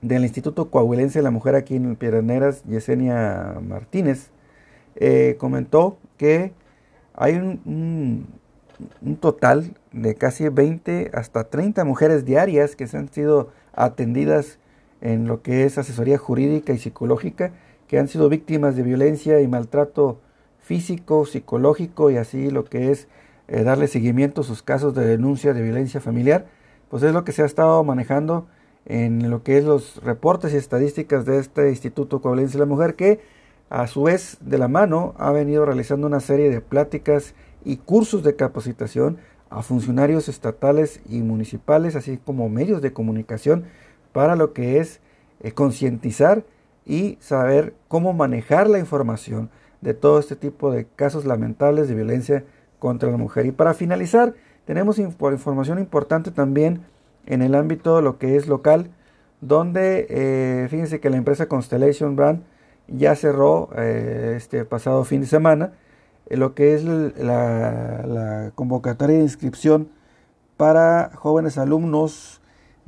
del 0.02 0.22
Instituto 0.22 0.70
Coahuilense 0.70 1.18
de 1.18 1.22
la 1.22 1.30
Mujer 1.30 1.54
aquí 1.54 1.76
en 1.76 1.96
Piedraneras, 1.96 2.64
Yesenia 2.64 3.58
Martínez, 3.62 4.30
eh, 4.96 5.36
comentó 5.38 5.98
que 6.16 6.52
hay 7.14 7.34
un, 7.34 8.26
un, 9.02 9.16
total 9.16 9.76
de 9.92 10.14
casi 10.14 10.48
20 10.48 11.10
hasta 11.12 11.44
30 11.44 11.84
mujeres 11.84 12.24
diarias 12.24 12.76
que 12.76 12.86
se 12.86 12.96
han 12.96 13.12
sido 13.12 13.50
atendidas 13.74 14.58
en 15.00 15.26
lo 15.26 15.42
que 15.42 15.64
es 15.64 15.78
asesoría 15.78 16.18
jurídica 16.18 16.72
y 16.72 16.78
psicológica, 16.78 17.52
que 17.88 17.98
han 17.98 18.08
sido 18.08 18.28
víctimas 18.28 18.76
de 18.76 18.82
violencia 18.82 19.40
y 19.40 19.48
maltrato 19.48 20.20
físico, 20.58 21.26
psicológico 21.26 22.10
y 22.10 22.16
así 22.16 22.50
lo 22.50 22.64
que 22.64 22.90
es 22.92 23.08
eh, 23.48 23.64
darle 23.64 23.88
seguimiento 23.88 24.42
a 24.42 24.44
sus 24.44 24.62
casos 24.62 24.94
de 24.94 25.04
denuncia 25.04 25.52
de 25.52 25.62
violencia 25.62 26.00
familiar, 26.00 26.46
pues 26.88 27.02
es 27.02 27.12
lo 27.12 27.24
que 27.24 27.32
se 27.32 27.42
ha 27.42 27.46
estado 27.46 27.82
manejando 27.82 28.46
en 28.86 29.30
lo 29.30 29.42
que 29.42 29.58
es 29.58 29.64
los 29.64 30.02
reportes 30.02 30.52
y 30.54 30.56
estadísticas 30.56 31.24
de 31.24 31.38
este 31.38 31.68
Instituto 31.70 32.20
Coahuilense 32.20 32.54
de 32.54 32.60
la 32.60 32.66
Mujer, 32.66 32.94
que 32.94 33.20
a 33.68 33.86
su 33.86 34.04
vez 34.04 34.38
de 34.40 34.58
la 34.58 34.68
mano 34.68 35.14
ha 35.18 35.30
venido 35.32 35.64
realizando 35.64 36.06
una 36.06 36.20
serie 36.20 36.50
de 36.50 36.60
pláticas 36.60 37.34
y 37.64 37.76
cursos 37.76 38.22
de 38.22 38.36
capacitación 38.36 39.18
a 39.48 39.62
funcionarios 39.62 40.28
estatales 40.28 41.00
y 41.08 41.22
municipales, 41.22 41.96
así 41.96 42.18
como 42.18 42.48
medios 42.48 42.82
de 42.82 42.92
comunicación, 42.92 43.64
para 44.12 44.36
lo 44.36 44.52
que 44.52 44.78
es 44.78 45.00
eh, 45.40 45.52
concientizar 45.52 46.44
y 46.86 47.18
saber 47.20 47.74
cómo 47.88 48.12
manejar 48.12 48.68
la 48.68 48.78
información 48.78 49.50
de 49.80 49.94
todo 49.94 50.18
este 50.18 50.36
tipo 50.36 50.70
de 50.70 50.86
casos 50.96 51.24
lamentables 51.24 51.88
de 51.88 51.94
violencia 51.94 52.44
contra 52.78 53.10
la 53.10 53.16
mujer. 53.16 53.46
Y 53.46 53.52
para 53.52 53.74
finalizar, 53.74 54.34
tenemos 54.64 54.98
información 54.98 55.78
importante 55.78 56.30
también 56.30 56.82
en 57.26 57.42
el 57.42 57.54
ámbito 57.54 57.96
de 57.96 58.02
lo 58.02 58.18
que 58.18 58.36
es 58.36 58.46
local, 58.46 58.90
donde 59.40 60.06
eh, 60.10 60.66
fíjense 60.68 61.00
que 61.00 61.10
la 61.10 61.16
empresa 61.16 61.46
Constellation 61.46 62.16
Brand 62.16 62.42
ya 62.88 63.14
cerró 63.14 63.70
eh, 63.76 64.34
este 64.36 64.64
pasado 64.64 65.04
fin 65.04 65.20
de 65.20 65.26
semana 65.26 65.72
lo 66.36 66.54
que 66.54 66.74
es 66.74 66.84
la, 66.84 68.52
convocatoria 68.54 69.16
de 69.16 69.22
inscripción 69.22 69.88
para 70.56 71.10
jóvenes 71.14 71.58
alumnos 71.58 72.39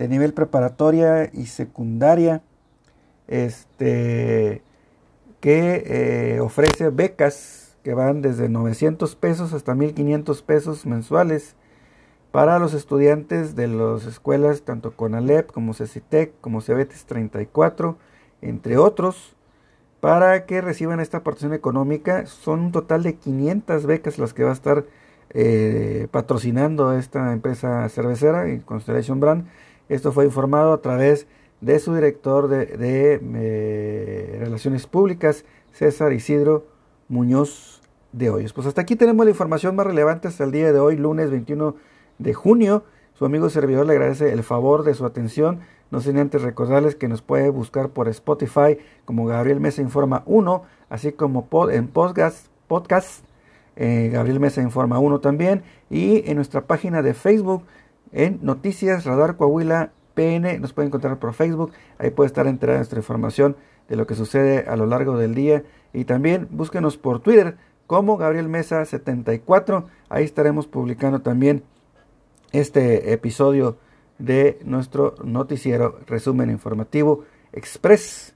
de 0.03 0.09
nivel 0.09 0.33
preparatoria 0.35 1.31
y 1.33 1.47
secundaria, 1.47 2.43
este, 3.29 4.61
que 5.39 6.41
ofrece 6.43 6.91
becas 6.91 7.77
que 7.85 7.95
van 7.95 8.21
desde 8.21 8.49
900 8.49 9.15
pesos 9.15 9.53
hasta 9.53 9.77
1500 9.77 10.43
pesos 10.43 10.87
mensuales 10.87 11.55
para 12.33 12.59
los 12.59 12.75
estudiantes 12.75 13.55
de 13.55 13.69
las 13.69 14.05
escuelas 14.07 14.63
tanto 14.63 14.97
CONALEP 14.97 15.53
como 15.53 15.73
CECITEC 15.73 16.33
como 16.41 16.63
CEBETES 16.63 17.05
34, 17.05 17.97
entre 18.41 18.79
otros, 18.79 19.37
para 20.01 20.47
que 20.47 20.63
reciban 20.63 20.99
esta 20.99 21.19
aportación 21.19 21.55
económica. 21.55 22.27
Son 22.27 22.59
un 22.59 22.73
total 22.73 23.05
de 23.05 23.15
500 23.15 23.87
becas 23.87 24.19
las 24.19 24.35
que 24.35 24.43
va 24.43 24.51
a 24.51 24.55
estar 24.55 24.85
eh, 25.31 26.09
patrocinando 26.11 26.93
esta 26.93 27.33
empresa 27.33 27.89
cervecera, 27.89 28.47
Constellation 28.65 29.21
Brand. 29.21 29.47
Esto 29.89 30.13
fue 30.13 30.25
informado 30.25 30.73
a 30.73 30.81
través 30.81 31.27
de 31.61 31.79
su 31.79 31.95
director 31.95 32.49
de, 32.49 32.77
eh, 32.81 34.37
Relaciones 34.41 34.87
Públicas, 34.87 35.45
César 35.73 36.13
Isidro 36.13 36.67
Muñoz 37.09 37.81
de 38.13 38.31
Hoyos. 38.31 38.53
Pues 38.53 38.67
hasta 38.67 38.83
aquí 38.83 38.97
tenemos 38.97 39.25
la 39.25 39.31
información 39.31 39.77
más 39.77 39.87
relevante 39.87 40.29
hasta 40.29 40.45
el 40.45 40.51
día 40.51 40.73
de 40.73 40.79
hoy, 40.81 40.97
lunes 40.97 41.31
21 41.31 41.77
de 42.19 42.35
junio. 42.35 42.85
Su 43.15 43.25
amigo 43.25 43.49
servidor 43.51 43.87
le 43.87 43.93
agradece 43.93 44.33
el 44.33 44.43
favor 44.43 44.83
de 44.83 44.95
su 44.95 45.05
atención. 45.05 45.61
No 45.91 46.01
sin 46.01 46.19
antes 46.19 46.43
recordarles 46.43 46.95
que 46.95 47.07
nos 47.07 47.23
puede 47.23 47.51
buscar 47.51 47.91
por 47.91 48.09
Spotify 48.09 48.79
como 49.05 49.27
Gabriel 49.27 49.61
Mesa 49.61 49.83
Informa 49.83 50.23
1, 50.27 50.63
así 50.89 51.13
como 51.13 51.47
en 51.71 51.89
podcast, 51.89 52.47
podcast 52.67 53.25
eh, 53.77 54.11
Gabriel 54.13 54.41
Mesa 54.41 54.63
Informa 54.63 54.99
1 54.99 55.21
también, 55.21 55.63
y 55.91 56.29
en 56.29 56.37
nuestra 56.37 56.63
página 56.67 57.03
de 57.03 57.15
Facebook 57.15 57.65
en 58.13 58.39
Noticias 58.43 59.05
Radar 59.05 59.37
Coahuila 59.37 59.93
PN, 60.15 60.59
nos 60.59 60.73
puede 60.73 60.89
encontrar 60.89 61.19
por 61.19 61.35
Facebook, 61.35 61.73
ahí 61.99 62.11
puede 62.11 62.27
estar 62.27 62.47
enterada 62.47 62.79
nuestra 62.79 62.99
información 62.99 63.57
de 63.89 63.97
lo 63.97 64.07
que 64.07 64.15
sucede 64.15 64.65
a 64.69 64.77
lo 64.77 64.87
largo 64.87 65.17
del 65.17 65.35
día, 65.35 65.65
y 65.93 66.05
también 66.05 66.49
búsquenos 66.51 66.97
por 66.97 67.21
Twitter 67.21 67.57
como 67.87 68.17
Gabriel 68.17 68.49
Mesa 68.49 68.85
74, 68.85 69.87
ahí 70.09 70.25
estaremos 70.25 70.67
publicando 70.67 71.21
también 71.21 71.65
este 72.53 73.13
episodio 73.13 73.79
de 74.19 74.59
nuestro 74.65 75.15
noticiero 75.25 75.99
resumen 76.07 76.51
informativo 76.51 77.25
Express. 77.53 78.35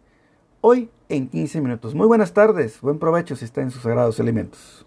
Hoy 0.61 0.91
en 1.09 1.29
15 1.29 1.61
minutos. 1.61 1.95
Muy 1.95 2.07
buenas 2.07 2.33
tardes, 2.33 2.81
buen 2.81 2.99
provecho 2.99 3.37
si 3.37 3.45
está 3.45 3.62
en 3.62 3.71
sus 3.71 3.83
sagrados 3.83 4.19
alimentos. 4.19 4.86